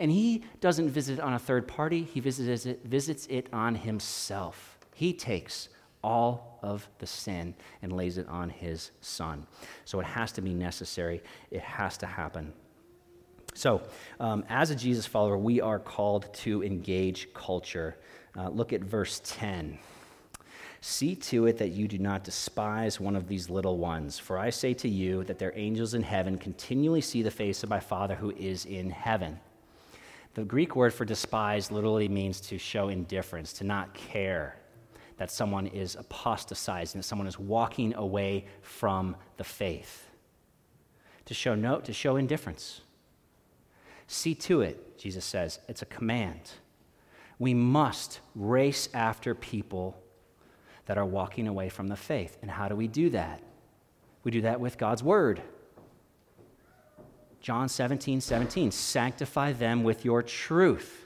And 0.00 0.10
he 0.10 0.42
doesn't 0.60 0.90
visit 0.90 1.20
it 1.20 1.22
on 1.22 1.34
a 1.34 1.38
third 1.38 1.68
party, 1.68 2.02
he 2.02 2.18
visits 2.18 2.66
it, 2.66 2.84
visits 2.84 3.28
it 3.30 3.46
on 3.52 3.76
himself. 3.76 4.78
He 4.94 5.12
takes 5.12 5.68
all 6.02 6.58
of 6.60 6.88
the 6.98 7.06
sin 7.06 7.54
and 7.82 7.92
lays 7.92 8.18
it 8.18 8.28
on 8.28 8.50
his 8.50 8.90
son. 9.00 9.46
So 9.84 10.00
it 10.00 10.06
has 10.06 10.32
to 10.32 10.42
be 10.42 10.54
necessary, 10.54 11.22
it 11.52 11.60
has 11.60 11.96
to 11.98 12.06
happen. 12.06 12.52
So, 13.54 13.80
um, 14.18 14.44
as 14.48 14.70
a 14.70 14.74
Jesus 14.74 15.06
follower, 15.06 15.38
we 15.38 15.60
are 15.60 15.78
called 15.78 16.34
to 16.34 16.64
engage 16.64 17.32
culture. 17.32 17.96
Uh, 18.36 18.48
look 18.48 18.72
at 18.72 18.80
verse 18.80 19.20
10. 19.24 19.78
See 20.86 21.16
to 21.16 21.46
it 21.46 21.56
that 21.56 21.70
you 21.70 21.88
do 21.88 21.96
not 21.96 22.24
despise 22.24 23.00
one 23.00 23.16
of 23.16 23.26
these 23.26 23.48
little 23.48 23.78
ones. 23.78 24.18
For 24.18 24.38
I 24.38 24.50
say 24.50 24.74
to 24.74 24.88
you 24.88 25.24
that 25.24 25.38
their 25.38 25.54
angels 25.56 25.94
in 25.94 26.02
heaven 26.02 26.36
continually 26.36 27.00
see 27.00 27.22
the 27.22 27.30
face 27.30 27.62
of 27.62 27.70
my 27.70 27.80
Father 27.80 28.14
who 28.14 28.32
is 28.32 28.66
in 28.66 28.90
heaven. 28.90 29.40
The 30.34 30.44
Greek 30.44 30.76
word 30.76 30.92
for 30.92 31.06
despise 31.06 31.70
literally 31.70 32.06
means 32.06 32.38
to 32.42 32.58
show 32.58 32.90
indifference, 32.90 33.54
to 33.54 33.64
not 33.64 33.94
care 33.94 34.56
that 35.16 35.30
someone 35.30 35.68
is 35.68 35.96
apostatizing, 35.96 36.98
that 36.98 37.04
someone 37.04 37.28
is 37.28 37.38
walking 37.38 37.94
away 37.94 38.44
from 38.60 39.16
the 39.38 39.44
faith. 39.44 40.10
To 41.24 41.32
show 41.32 41.54
no, 41.54 41.80
to 41.80 41.94
show 41.94 42.16
indifference. 42.16 42.82
See 44.06 44.34
to 44.34 44.60
it, 44.60 44.98
Jesus 44.98 45.24
says. 45.24 45.60
It's 45.66 45.80
a 45.80 45.86
command. 45.86 46.50
We 47.38 47.54
must 47.54 48.20
race 48.34 48.90
after 48.92 49.34
people 49.34 49.98
that 50.86 50.98
are 50.98 51.04
walking 51.04 51.48
away 51.48 51.68
from 51.68 51.88
the 51.88 51.96
faith. 51.96 52.36
And 52.42 52.50
how 52.50 52.68
do 52.68 52.76
we 52.76 52.88
do 52.88 53.10
that? 53.10 53.42
We 54.22 54.30
do 54.30 54.42
that 54.42 54.60
with 54.60 54.78
God's 54.78 55.02
word. 55.02 55.42
John 57.40 57.68
17, 57.68 58.20
17. 58.20 58.70
Sanctify 58.70 59.52
them 59.52 59.82
with 59.82 60.04
your 60.04 60.22
truth. 60.22 61.04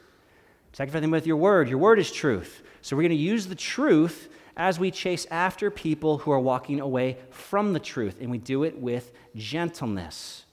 Sanctify 0.73 1.01
them 1.01 1.11
with 1.11 1.27
your 1.27 1.37
word. 1.37 1.69
Your 1.69 1.79
word 1.79 1.99
is 1.99 2.13
truth. 2.13 2.63
So 2.81 2.97
we're 2.97 3.03
going 3.03 3.11
to 3.11 3.17
use 3.17 3.47
the 3.47 3.55
truth 3.55 4.29
as 4.57 4.79
we 4.79 4.91
chase 4.91 5.27
after 5.31 5.71
people 5.71 6.19
who 6.19 6.31
are 6.31 6.39
walking 6.39 6.81
away 6.81 7.17
from 7.31 7.73
the 7.73 7.81
truth. 7.81 8.19
And 8.21 8.31
we 8.31 8.39
do 8.39 8.65
it 8.65 8.79
with 8.79 9.13
gentleness. 9.35 10.45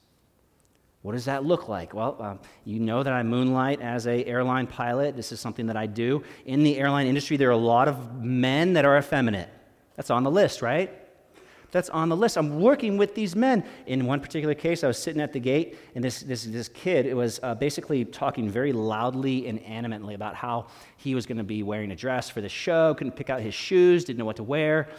What 1.06 1.12
does 1.12 1.26
that 1.26 1.44
look 1.44 1.68
like? 1.68 1.94
Well, 1.94 2.16
um, 2.18 2.40
you 2.64 2.80
know 2.80 3.04
that 3.04 3.12
I 3.12 3.22
moonlight 3.22 3.80
as 3.80 4.08
a 4.08 4.24
airline 4.24 4.66
pilot. 4.66 5.14
This 5.14 5.30
is 5.30 5.38
something 5.38 5.66
that 5.66 5.76
I 5.76 5.86
do. 5.86 6.24
In 6.46 6.64
the 6.64 6.76
airline 6.78 7.06
industry, 7.06 7.36
there 7.36 7.46
are 7.48 7.52
a 7.52 7.56
lot 7.56 7.86
of 7.86 8.24
men 8.24 8.72
that 8.72 8.84
are 8.84 8.98
effeminate. 8.98 9.48
That's 9.94 10.10
on 10.10 10.24
the 10.24 10.32
list, 10.32 10.62
right? 10.62 10.90
That's 11.70 11.90
on 11.90 12.08
the 12.08 12.16
list. 12.16 12.36
I'm 12.36 12.60
working 12.60 12.96
with 12.96 13.14
these 13.14 13.36
men. 13.36 13.62
In 13.86 14.04
one 14.04 14.18
particular 14.18 14.52
case, 14.52 14.82
I 14.82 14.88
was 14.88 14.98
sitting 14.98 15.22
at 15.22 15.32
the 15.32 15.38
gate, 15.38 15.78
and 15.94 16.02
this, 16.02 16.22
this, 16.22 16.42
this 16.42 16.68
kid 16.70 17.14
was 17.14 17.38
uh, 17.44 17.54
basically 17.54 18.04
talking 18.04 18.50
very 18.50 18.72
loudly 18.72 19.46
and 19.46 19.60
animately 19.60 20.14
about 20.14 20.34
how 20.34 20.66
he 20.96 21.14
was 21.14 21.24
going 21.24 21.38
to 21.38 21.44
be 21.44 21.62
wearing 21.62 21.92
a 21.92 21.96
dress 21.96 22.28
for 22.28 22.40
the 22.40 22.48
show, 22.48 22.94
couldn't 22.94 23.14
pick 23.14 23.30
out 23.30 23.40
his 23.40 23.54
shoes, 23.54 24.04
didn't 24.04 24.18
know 24.18 24.24
what 24.24 24.36
to 24.36 24.42
wear. 24.42 24.88
I 24.90 24.94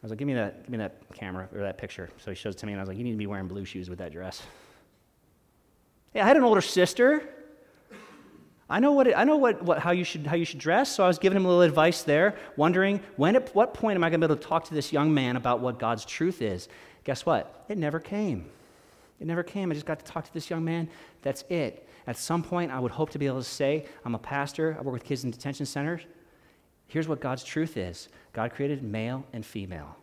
was 0.00 0.12
like, 0.12 0.18
give 0.18 0.28
me 0.28 0.32
that, 0.32 0.62
give 0.62 0.70
me 0.70 0.78
that 0.78 0.96
camera 1.12 1.46
or 1.54 1.60
that 1.60 1.76
picture. 1.76 2.08
So 2.24 2.30
he 2.30 2.34
shows 2.34 2.54
it 2.54 2.58
to 2.60 2.66
me, 2.66 2.72
and 2.72 2.80
I 2.80 2.82
was 2.82 2.88
like, 2.88 2.96
you 2.96 3.04
need 3.04 3.12
to 3.12 3.18
be 3.18 3.26
wearing 3.26 3.48
blue 3.48 3.66
shoes 3.66 3.90
with 3.90 3.98
that 3.98 4.12
dress. 4.12 4.40
Hey, 6.18 6.22
I 6.22 6.26
had 6.26 6.36
an 6.36 6.42
older 6.42 6.60
sister. 6.60 7.22
I 8.68 8.80
know, 8.80 8.90
what 8.90 9.06
it, 9.06 9.14
I 9.16 9.22
know 9.22 9.36
what, 9.36 9.62
what, 9.62 9.78
how, 9.78 9.92
you 9.92 10.02
should, 10.02 10.26
how 10.26 10.34
you 10.34 10.44
should 10.44 10.58
dress, 10.58 10.90
so 10.90 11.04
I 11.04 11.06
was 11.06 11.16
giving 11.16 11.36
him 11.36 11.44
a 11.44 11.48
little 11.48 11.62
advice 11.62 12.02
there, 12.02 12.36
wondering 12.56 12.98
when, 13.14 13.36
at 13.36 13.54
what 13.54 13.72
point 13.72 13.94
am 13.94 14.02
I 14.02 14.10
going 14.10 14.20
to 14.20 14.26
be 14.26 14.32
able 14.32 14.42
to 14.42 14.48
talk 14.48 14.64
to 14.64 14.74
this 14.74 14.92
young 14.92 15.14
man 15.14 15.36
about 15.36 15.60
what 15.60 15.78
God's 15.78 16.04
truth 16.04 16.42
is? 16.42 16.68
Guess 17.04 17.24
what? 17.24 17.64
It 17.68 17.78
never 17.78 18.00
came. 18.00 18.46
It 19.20 19.28
never 19.28 19.44
came. 19.44 19.70
I 19.70 19.74
just 19.74 19.86
got 19.86 20.00
to 20.00 20.04
talk 20.04 20.24
to 20.24 20.34
this 20.34 20.50
young 20.50 20.64
man. 20.64 20.88
That's 21.22 21.44
it. 21.50 21.88
At 22.08 22.16
some 22.16 22.42
point, 22.42 22.72
I 22.72 22.80
would 22.80 22.90
hope 22.90 23.10
to 23.10 23.18
be 23.20 23.26
able 23.26 23.38
to 23.38 23.44
say, 23.44 23.86
I'm 24.04 24.16
a 24.16 24.18
pastor, 24.18 24.76
I 24.76 24.82
work 24.82 24.94
with 24.94 25.04
kids 25.04 25.22
in 25.22 25.30
detention 25.30 25.66
centers. 25.66 26.02
Here's 26.88 27.06
what 27.06 27.20
God's 27.20 27.44
truth 27.44 27.76
is 27.76 28.08
God 28.32 28.52
created 28.52 28.82
male 28.82 29.24
and 29.32 29.46
female. 29.46 29.94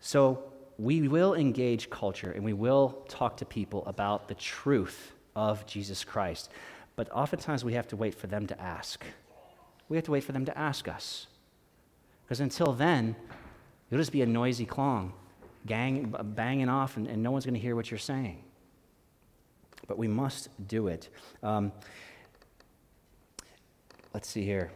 So, 0.00 0.47
we 0.78 1.08
will 1.08 1.34
engage 1.34 1.90
culture 1.90 2.30
and 2.30 2.44
we 2.44 2.52
will 2.52 3.04
talk 3.08 3.36
to 3.38 3.44
people 3.44 3.84
about 3.86 4.28
the 4.28 4.34
truth 4.34 5.12
of 5.34 5.66
Jesus 5.66 6.04
Christ. 6.04 6.50
But 6.94 7.10
oftentimes 7.10 7.64
we 7.64 7.74
have 7.74 7.88
to 7.88 7.96
wait 7.96 8.14
for 8.14 8.28
them 8.28 8.46
to 8.46 8.60
ask. 8.60 9.04
We 9.88 9.96
have 9.96 10.04
to 10.04 10.12
wait 10.12 10.22
for 10.22 10.32
them 10.32 10.44
to 10.44 10.56
ask 10.56 10.86
us. 10.86 11.26
Because 12.24 12.40
until 12.40 12.72
then, 12.72 13.16
you'll 13.90 14.00
just 14.00 14.12
be 14.12 14.22
a 14.22 14.26
noisy 14.26 14.66
clong, 14.66 15.14
gang, 15.66 16.14
banging 16.34 16.68
off, 16.68 16.96
and, 16.96 17.06
and 17.08 17.22
no 17.22 17.32
one's 17.32 17.44
going 17.44 17.54
to 17.54 17.60
hear 17.60 17.74
what 17.74 17.90
you're 17.90 17.98
saying. 17.98 18.44
But 19.88 19.98
we 19.98 20.06
must 20.06 20.48
do 20.68 20.88
it. 20.88 21.08
Um, 21.42 21.72
let's 24.14 24.28
see 24.28 24.44
here. 24.44 24.70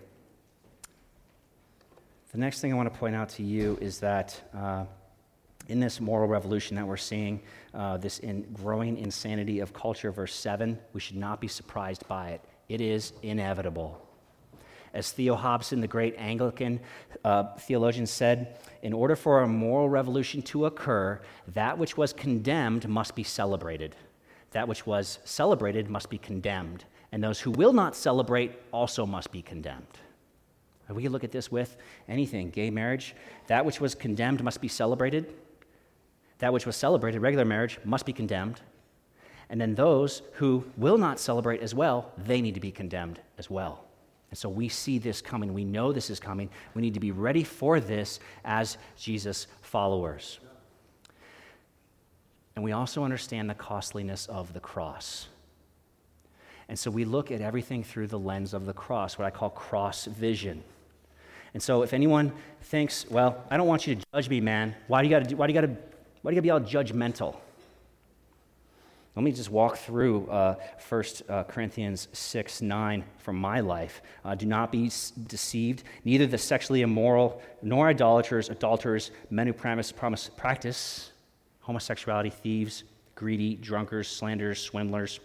The 2.33 2.39
next 2.39 2.61
thing 2.61 2.73
I 2.73 2.77
want 2.77 2.93
to 2.93 2.99
point 2.99 3.15
out 3.15 3.29
to 3.31 3.45
you 3.45 3.79
is 3.81 4.01
that. 4.01 4.41
Uh, 4.57 4.87
in 5.69 5.81
this 5.81 6.01
moral 6.01 6.29
revolution 6.29 6.77
that 6.77 6.87
we're 6.87 6.97
seeing, 6.97 7.41
uh, 7.75 7.97
this 7.97 8.19
in 8.19 8.43
growing 8.53 8.99
insanity 8.99 9.61
of 9.61 9.73
culture, 9.73 10.11
verse 10.11 10.35
7, 10.35 10.79
we 10.93 11.01
should 11.01 11.17
not 11.17 11.41
be 11.41 11.49
surprised 11.49 12.07
by 12.09 12.31
it. 12.31 12.41
It 12.69 12.81
is 12.81 13.13
inevitable. 13.23 14.01
As 14.95 15.11
Theo 15.11 15.35
Hobson, 15.35 15.81
the 15.81 15.89
great 15.89 16.15
Anglican 16.19 16.81
uh, 17.25 17.55
theologian, 17.57 18.07
said, 18.07 18.59
in 18.83 18.93
order 18.93 19.17
for 19.17 19.43
a 19.43 19.49
moral 19.49 19.89
revolution 19.89 20.43
to 20.43 20.67
occur, 20.67 21.21
that 21.49 21.79
which 21.79 21.97
was 21.97 22.13
condemned 22.13 22.89
must 22.89 23.15
be 23.15 23.23
celebrated. 23.23 23.97
That 24.51 24.69
which 24.69 24.87
was 24.87 25.19
celebrated 25.25 25.89
must 25.89 26.11
be 26.11 26.19
condemned. 26.19 26.85
And 27.11 27.25
those 27.25 27.41
who 27.41 27.51
will 27.51 27.73
not 27.73 27.97
celebrate 27.97 28.53
also 28.71 29.07
must 29.07 29.33
be 29.33 29.41
condemned. 29.41 29.87
We 30.91 31.05
can 31.05 31.13
look 31.13 31.25
at 31.25 31.33
this 31.33 31.51
with 31.51 31.79
anything 32.07 32.51
gay 32.51 32.69
marriage. 32.69 33.15
That 33.47 33.65
which 33.65 33.81
was 33.81 33.95
condemned 33.95 34.45
must 34.45 34.61
be 34.61 34.69
celebrated 34.69 35.33
that 36.43 36.53
which 36.53 36.67
was 36.67 36.75
celebrated, 36.75 37.21
regular 37.21 37.45
marriage, 37.45 37.79
must 37.85 38.05
be 38.05 38.13
condemned. 38.13 38.61
And 39.49 39.61
then 39.61 39.77
those 39.77 40.23
who 40.33 40.65
will 40.77 40.99
not 40.99 41.21
celebrate 41.21 41.61
as 41.61 41.73
well, 41.73 42.11
they 42.19 42.41
need 42.41 42.55
to 42.55 42.61
be 42.61 42.73
condemned 42.73 43.21
as 43.39 43.49
well. 43.49 43.85
And 44.29 44.37
so 44.37 44.49
we 44.49 44.69
see 44.69 44.99
this 44.99 45.23
coming. 45.23 45.55
We 45.55 45.65
know 45.65 45.93
this 45.93 46.11
is 46.11 46.19
coming. 46.19 46.51
We 46.75 46.83
need 46.83 46.95
to 46.95 47.01
be 47.01 47.13
ready 47.13 47.45
for 47.45 47.79
this 47.79 48.19
as 48.45 48.77
Jesus 48.97 49.47
followers. 49.61 50.41
And 52.57 52.65
we 52.65 52.73
also 52.73 53.05
understand 53.05 53.49
the 53.49 53.55
costliness 53.55 54.27
of 54.27 54.53
the 54.53 54.59
cross. 54.59 55.29
And 56.69 56.77
so 56.77 56.91
we 56.91 57.05
look 57.05 57.31
at 57.31 57.41
everything 57.41 57.85
through 57.85 58.09
the 58.09 58.19
lens 58.19 58.53
of 58.53 58.67
the 58.67 58.73
cross, 58.73 59.17
what 59.17 59.27
I 59.27 59.31
call 59.31 59.51
cross 59.51 60.07
vision. 60.07 60.65
And 61.55 61.63
so 61.63 61.83
if 61.83 61.93
anyone 61.93 62.33
thinks, 62.63 63.09
well, 63.09 63.45
I 63.49 63.57
don't 63.57 63.69
want 63.69 63.87
you 63.87 63.95
to 63.95 64.03
judge 64.13 64.29
me, 64.29 64.41
man, 64.41 64.75
why 64.89 65.03
do 65.03 65.09
you 65.09 65.21
got 65.21 65.29
to 65.29 65.77
why 66.23 66.31
do 66.31 66.37
you 66.37 66.43
gotta 66.43 66.43
be 66.43 66.51
all 66.51 66.85
judgmental? 66.85 67.37
Let 69.15 69.25
me 69.25 69.33
just 69.33 69.51
walk 69.51 69.77
through 69.77 70.27
uh, 70.31 70.55
1 70.89 71.05
uh, 71.29 71.45
Corinthians 71.45 72.09
6 72.13 72.63
9 72.63 73.05
from 73.19 73.37
my 73.37 73.61
life. 73.61 74.01
Uh, 74.25 74.35
do 74.35 74.47
not 74.47 74.73
be 74.73 74.91
deceived. 75.27 75.85
Neither 76.05 76.27
the 76.27 76.39
sexually 76.39 76.81
immoral, 76.81 77.43
nor 77.61 77.89
idolaters, 77.89 78.49
adulterers, 78.49 79.11
men 79.29 79.47
who 79.47 79.53
promise, 79.53 79.93
promise, 79.93 80.31
practice 80.35 81.13
homosexuality, 81.63 82.31
thieves, 82.31 82.85
greedy, 83.15 83.55
drunkards, 83.57 84.09
slanderers, 84.09 84.61
swindlers. 84.61 85.21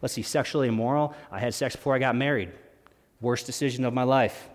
Let's 0.00 0.14
see, 0.14 0.22
sexually 0.22 0.68
immoral. 0.68 1.14
I 1.30 1.38
had 1.38 1.52
sex 1.52 1.76
before 1.76 1.94
I 1.94 1.98
got 1.98 2.16
married. 2.16 2.52
Worst 3.20 3.46
decision 3.46 3.84
of 3.84 3.92
my 3.92 4.04
life. 4.04 4.48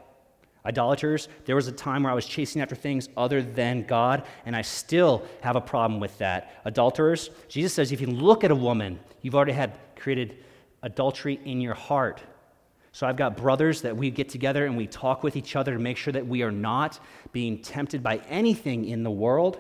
Idolaters, 0.66 1.28
there 1.46 1.56
was 1.56 1.68
a 1.68 1.72
time 1.72 2.04
where 2.04 2.12
I 2.12 2.16
was 2.16 2.26
chasing 2.26 2.62
after 2.62 2.76
things 2.76 3.10
other 3.18 3.42
than 3.42 3.84
God, 3.84 4.24
and 4.46 4.56
I 4.56 4.62
still 4.62 5.26
have 5.42 5.56
a 5.56 5.62
problem 5.62 6.00
with 6.00 6.16
that. 6.20 6.62
Adulterers, 6.66 7.32
Jesus 7.48 7.74
says 7.74 7.92
if 7.92 8.00
you 8.00 8.08
look 8.08 8.44
at 8.44 8.52
a 8.52 8.56
woman, 8.56 9.00
you've 9.22 9.34
already 9.34 9.54
had 9.54 9.78
created 9.96 10.38
adultery 10.84 11.40
in 11.46 11.62
your 11.62 11.74
heart. 11.74 12.22
So 12.92 13.08
I've 13.08 13.16
got 13.16 13.38
brothers 13.38 13.82
that 13.82 13.96
we 13.96 14.12
get 14.12 14.30
together 14.30 14.66
and 14.66 14.78
we 14.78 14.86
talk 14.86 15.24
with 15.24 15.36
each 15.36 15.56
other 15.56 15.74
to 15.74 15.80
make 15.80 15.98
sure 15.98 16.12
that 16.14 16.28
we 16.28 16.44
are 16.44 16.52
not 16.52 17.00
being 17.32 17.60
tempted 17.62 18.04
by 18.04 18.18
anything 18.30 18.86
in 18.86 19.04
the 19.04 19.12
world. 19.12 19.60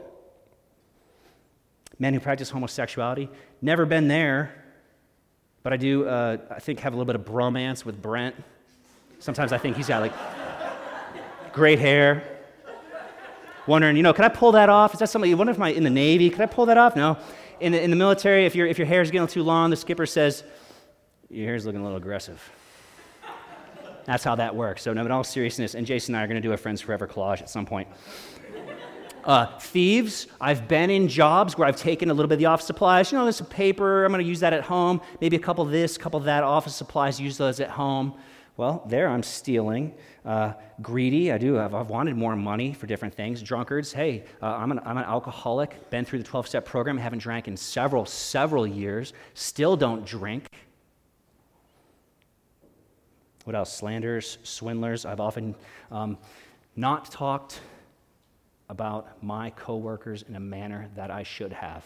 Men 1.97 2.13
who 2.13 2.19
practice 2.19 2.49
homosexuality, 2.49 3.29
never 3.61 3.85
been 3.85 4.07
there, 4.07 4.63
but 5.63 5.71
I 5.71 5.77
do, 5.77 6.07
uh, 6.07 6.37
I 6.49 6.59
think, 6.59 6.79
have 6.79 6.93
a 6.93 6.97
little 6.97 7.05
bit 7.05 7.15
of 7.15 7.25
bromance 7.25 7.85
with 7.85 8.01
Brent. 8.01 8.35
Sometimes 9.19 9.53
I 9.53 9.57
think 9.57 9.77
he's 9.77 9.87
got 9.87 10.01
like 10.01 10.13
great 11.53 11.79
hair. 11.79 12.23
Wondering, 13.67 13.95
you 13.95 14.03
know, 14.03 14.13
can 14.13 14.25
I 14.25 14.29
pull 14.29 14.51
that 14.53 14.69
off? 14.69 14.93
Is 14.93 14.99
that 14.99 15.09
something, 15.09 15.29
you 15.29 15.37
wonder 15.37 15.51
if 15.51 15.59
I'm 15.59 15.75
in 15.75 15.83
the 15.83 15.89
Navy, 15.89 16.29
can 16.29 16.41
I 16.41 16.47
pull 16.47 16.65
that 16.65 16.77
off? 16.77 16.95
No. 16.95 17.17
In 17.59 17.73
the, 17.73 17.81
in 17.81 17.89
the 17.91 17.95
military, 17.95 18.45
if, 18.45 18.55
your 18.55 18.65
if 18.65 18.79
your 18.79 18.87
hair 18.87 19.01
is 19.01 19.11
getting 19.11 19.27
too 19.27 19.43
long, 19.43 19.69
the 19.69 19.75
skipper 19.75 20.05
says, 20.07 20.43
your 21.29 21.45
hair's 21.45 21.65
looking 21.65 21.79
a 21.79 21.83
little 21.83 21.97
aggressive. 21.97 22.41
That's 24.05 24.23
how 24.23 24.35
that 24.35 24.55
works. 24.55 24.81
So, 24.81 24.93
no, 24.93 25.05
in 25.05 25.11
all 25.11 25.23
seriousness, 25.23 25.75
and 25.75 25.85
Jason 25.85 26.15
and 26.15 26.19
I 26.19 26.23
are 26.23 26.27
going 26.27 26.41
to 26.41 26.45
do 26.45 26.53
a 26.53 26.57
Friends 26.57 26.81
Forever 26.81 27.07
collage 27.07 27.41
at 27.41 27.49
some 27.49 27.67
point. 27.67 27.87
Uh, 29.23 29.59
thieves, 29.59 30.25
I've 30.41 30.67
been 30.67 30.89
in 30.89 31.07
jobs 31.07 31.55
where 31.55 31.67
I've 31.67 31.75
taken 31.75 32.09
a 32.09 32.13
little 32.13 32.27
bit 32.27 32.33
of 32.33 32.39
the 32.39 32.47
office 32.47 32.65
supplies. 32.65 33.11
You 33.11 33.19
know, 33.19 33.25
there's 33.25 33.35
some 33.35 33.45
paper, 33.45 34.03
I'm 34.03 34.11
going 34.11 34.23
to 34.23 34.27
use 34.27 34.39
that 34.39 34.53
at 34.53 34.63
home. 34.63 34.99
Maybe 35.21 35.35
a 35.35 35.39
couple 35.39 35.63
of 35.63 35.69
this, 35.69 35.95
a 35.95 35.99
couple 35.99 36.17
of 36.17 36.25
that 36.25 36.43
office 36.43 36.75
supplies, 36.75 37.21
use 37.21 37.37
those 37.37 37.59
at 37.59 37.69
home. 37.69 38.15
Well, 38.61 38.83
there 38.85 39.09
I'm 39.09 39.23
stealing. 39.23 39.95
Uh, 40.23 40.53
greedy, 40.83 41.31
I 41.31 41.39
do. 41.39 41.57
I've, 41.57 41.73
I've, 41.73 41.89
wanted 41.89 42.15
more 42.15 42.35
money 42.35 42.73
for 42.73 42.85
different 42.85 43.15
things. 43.15 43.41
Drunkards, 43.41 43.91
hey, 43.91 44.23
uh, 44.39 44.55
I'm, 44.55 44.71
an, 44.71 44.79
I'm 44.85 44.99
an 44.99 45.03
alcoholic, 45.03 45.89
been 45.89 46.05
through 46.05 46.19
the 46.19 46.25
12 46.25 46.47
step 46.47 46.63
program, 46.63 46.95
haven't 46.99 47.23
drank 47.23 47.47
in 47.47 47.57
several, 47.57 48.05
several 48.05 48.67
years, 48.67 49.13
still 49.33 49.75
don't 49.75 50.05
drink. 50.05 50.47
What 53.45 53.55
else? 53.55 53.73
Slanders, 53.73 54.37
swindlers. 54.43 55.07
I've 55.07 55.19
often 55.19 55.55
um, 55.89 56.19
not 56.75 57.09
talked 57.09 57.61
about 58.69 59.23
my 59.23 59.49
coworkers 59.49 60.23
in 60.29 60.35
a 60.35 60.39
manner 60.39 60.87
that 60.93 61.09
I 61.09 61.23
should 61.23 61.51
have. 61.51 61.83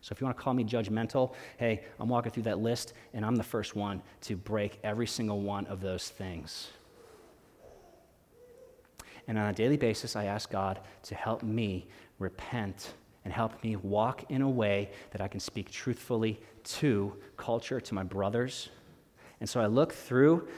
So 0.00 0.12
if 0.12 0.20
you 0.20 0.26
want 0.26 0.36
to 0.36 0.42
call 0.42 0.54
me 0.54 0.64
judgmental, 0.64 1.34
hey, 1.58 1.84
I'm 1.98 2.08
walking 2.08 2.32
through 2.32 2.44
that 2.44 2.58
list 2.58 2.92
and 3.12 3.24
I'm 3.24 3.36
the 3.36 3.42
first 3.42 3.74
one 3.74 4.02
to 4.22 4.36
break 4.36 4.78
every 4.84 5.06
single 5.06 5.40
one 5.40 5.66
of 5.66 5.80
those 5.80 6.08
things. 6.08 6.68
And 9.26 9.38
on 9.38 9.46
a 9.46 9.52
daily 9.52 9.76
basis, 9.76 10.16
I 10.16 10.24
ask 10.24 10.50
God 10.50 10.80
to 11.04 11.14
help 11.14 11.42
me 11.42 11.86
repent 12.18 12.94
and 13.24 13.32
help 13.32 13.62
me 13.62 13.76
walk 13.76 14.24
in 14.30 14.40
a 14.40 14.48
way 14.48 14.90
that 15.10 15.20
I 15.20 15.28
can 15.28 15.40
speak 15.40 15.70
truthfully 15.70 16.40
to 16.64 17.14
culture, 17.36 17.80
to 17.80 17.94
my 17.94 18.02
brothers. 18.02 18.70
And 19.40 19.48
so 19.48 19.60
I 19.60 19.66
look 19.66 19.92
through 19.92 20.48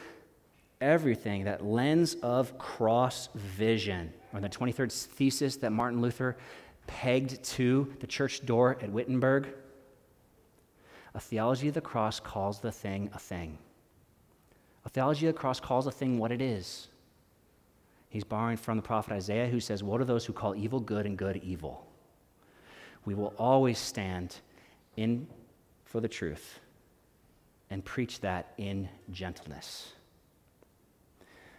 everything, 0.80 1.45
that 1.45 1.64
lens 1.64 2.14
of 2.22 2.57
cross 2.59 3.28
vision, 3.34 4.12
or 4.32 4.41
the 4.41 4.49
23rd 4.49 5.07
thesis 5.07 5.57
that 5.57 5.72
Martin 5.72 6.01
Luther 6.01 6.36
pegged 6.91 7.43
to 7.45 7.93
the 8.01 8.07
church 8.07 8.45
door 8.45 8.76
at 8.82 8.91
Wittenberg. 8.91 9.49
A 11.14 11.20
theology 11.20 11.68
of 11.68 11.74
the 11.74 11.80
cross 11.80 12.18
calls 12.18 12.59
the 12.59 12.72
thing 12.72 13.11
a 13.14 13.18
thing. 13.18 13.59
A 14.84 14.88
theology 14.88 15.28
of 15.28 15.34
the 15.34 15.41
cross 15.41 15.61
calls 15.61 15.86
a 15.86 15.93
thing 15.93 16.18
what 16.18 16.32
it 16.32 16.43
is. 16.43 16.88
He's 18.09 18.24
borrowing 18.24 18.57
from 18.57 18.76
the 18.76 18.82
prophet 18.82 19.12
Isaiah, 19.12 19.47
who 19.47 19.61
says, 19.61 19.84
What 19.84 20.01
are 20.01 20.05
those 20.05 20.26
who 20.26 20.32
call 20.32 20.57
evil 20.57 20.80
good 20.80 21.07
and 21.07 21.16
good 21.16 21.36
evil? 21.36 21.86
We 23.05 23.14
will 23.14 23.34
always 23.38 23.78
stand 23.78 24.36
in 24.97 25.28
for 25.84 26.01
the 26.01 26.09
truth 26.09 26.59
and 27.70 27.84
preach 27.84 28.20
that 28.20 28.53
in 28.59 28.88
gentleness. 29.12 29.93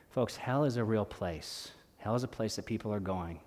Folks, 0.09 0.35
hell 0.35 0.65
is 0.65 0.75
a 0.75 0.83
real 0.83 1.05
place. 1.05 1.71
Hell 1.99 2.15
is 2.15 2.23
a 2.23 2.27
place 2.27 2.57
that 2.57 2.65
people 2.65 2.93
are 2.93 2.99
going. 2.99 3.39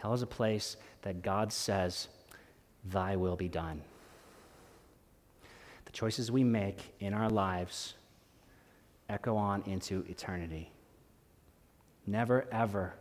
Hell 0.00 0.14
is 0.14 0.22
a 0.22 0.26
place 0.26 0.76
that 1.02 1.20
God 1.22 1.52
says, 1.52 2.08
Thy 2.86 3.16
will 3.16 3.36
be 3.36 3.48
done. 3.48 3.82
The 5.84 5.92
choices 5.92 6.32
we 6.32 6.42
make 6.42 6.94
in 7.00 7.12
our 7.12 7.28
lives 7.28 7.94
echo 9.10 9.36
on 9.36 9.62
into 9.66 10.04
eternity. 10.08 10.70
Never, 12.06 12.46
ever 12.50 12.94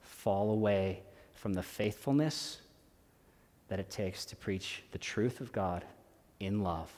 fall 0.00 0.50
away 0.50 1.02
from 1.34 1.52
the 1.52 1.62
faithfulness 1.62 2.60
that 3.68 3.78
it 3.78 3.88
takes 3.88 4.24
to 4.24 4.36
preach 4.36 4.82
the 4.90 4.98
truth 4.98 5.40
of 5.40 5.52
God 5.52 5.84
in 6.40 6.64
love. 6.64 6.90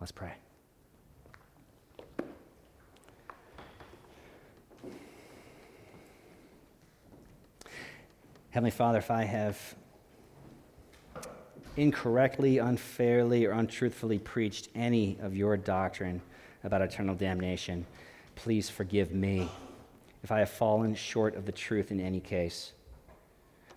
Let's 0.00 0.12
pray. 0.12 0.34
Heavenly 8.56 8.70
Father, 8.70 8.96
if 8.96 9.10
I 9.10 9.24
have 9.24 9.74
incorrectly, 11.76 12.56
unfairly, 12.56 13.44
or 13.44 13.50
untruthfully 13.50 14.18
preached 14.18 14.70
any 14.74 15.18
of 15.20 15.36
your 15.36 15.58
doctrine 15.58 16.22
about 16.64 16.80
eternal 16.80 17.14
damnation, 17.14 17.84
please 18.34 18.70
forgive 18.70 19.12
me 19.12 19.46
if 20.24 20.32
I 20.32 20.38
have 20.38 20.48
fallen 20.48 20.94
short 20.94 21.36
of 21.36 21.44
the 21.44 21.52
truth 21.52 21.90
in 21.90 22.00
any 22.00 22.18
case. 22.18 22.72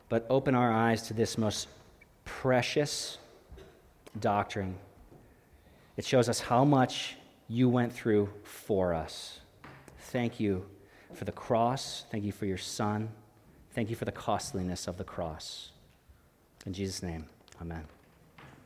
But 0.08 0.26
open 0.30 0.56
our 0.56 0.72
eyes 0.72 1.02
to 1.10 1.14
this 1.14 1.38
most 1.38 1.68
precious 2.24 3.18
doctrine. 4.22 4.78
It 5.98 6.06
shows 6.06 6.30
us 6.30 6.40
how 6.40 6.64
much 6.64 7.18
you 7.50 7.68
went 7.68 7.92
through 7.92 8.30
for 8.44 8.94
us. 8.94 9.42
Thank 9.98 10.40
you 10.40 10.66
for 11.14 11.26
the 11.26 11.34
cross. 11.34 12.06
Thank 12.12 12.24
you 12.24 12.32
for 12.32 12.46
your 12.46 12.58
Son. 12.58 13.10
Thank 13.74 13.90
you 13.90 13.96
for 13.96 14.06
the 14.06 14.12
costliness 14.12 14.88
of 14.88 14.98
the 14.98 15.04
cross. 15.04 15.72
In 16.66 16.74
Jesus' 16.74 17.04
name, 17.04 17.26
amen. 17.62 17.86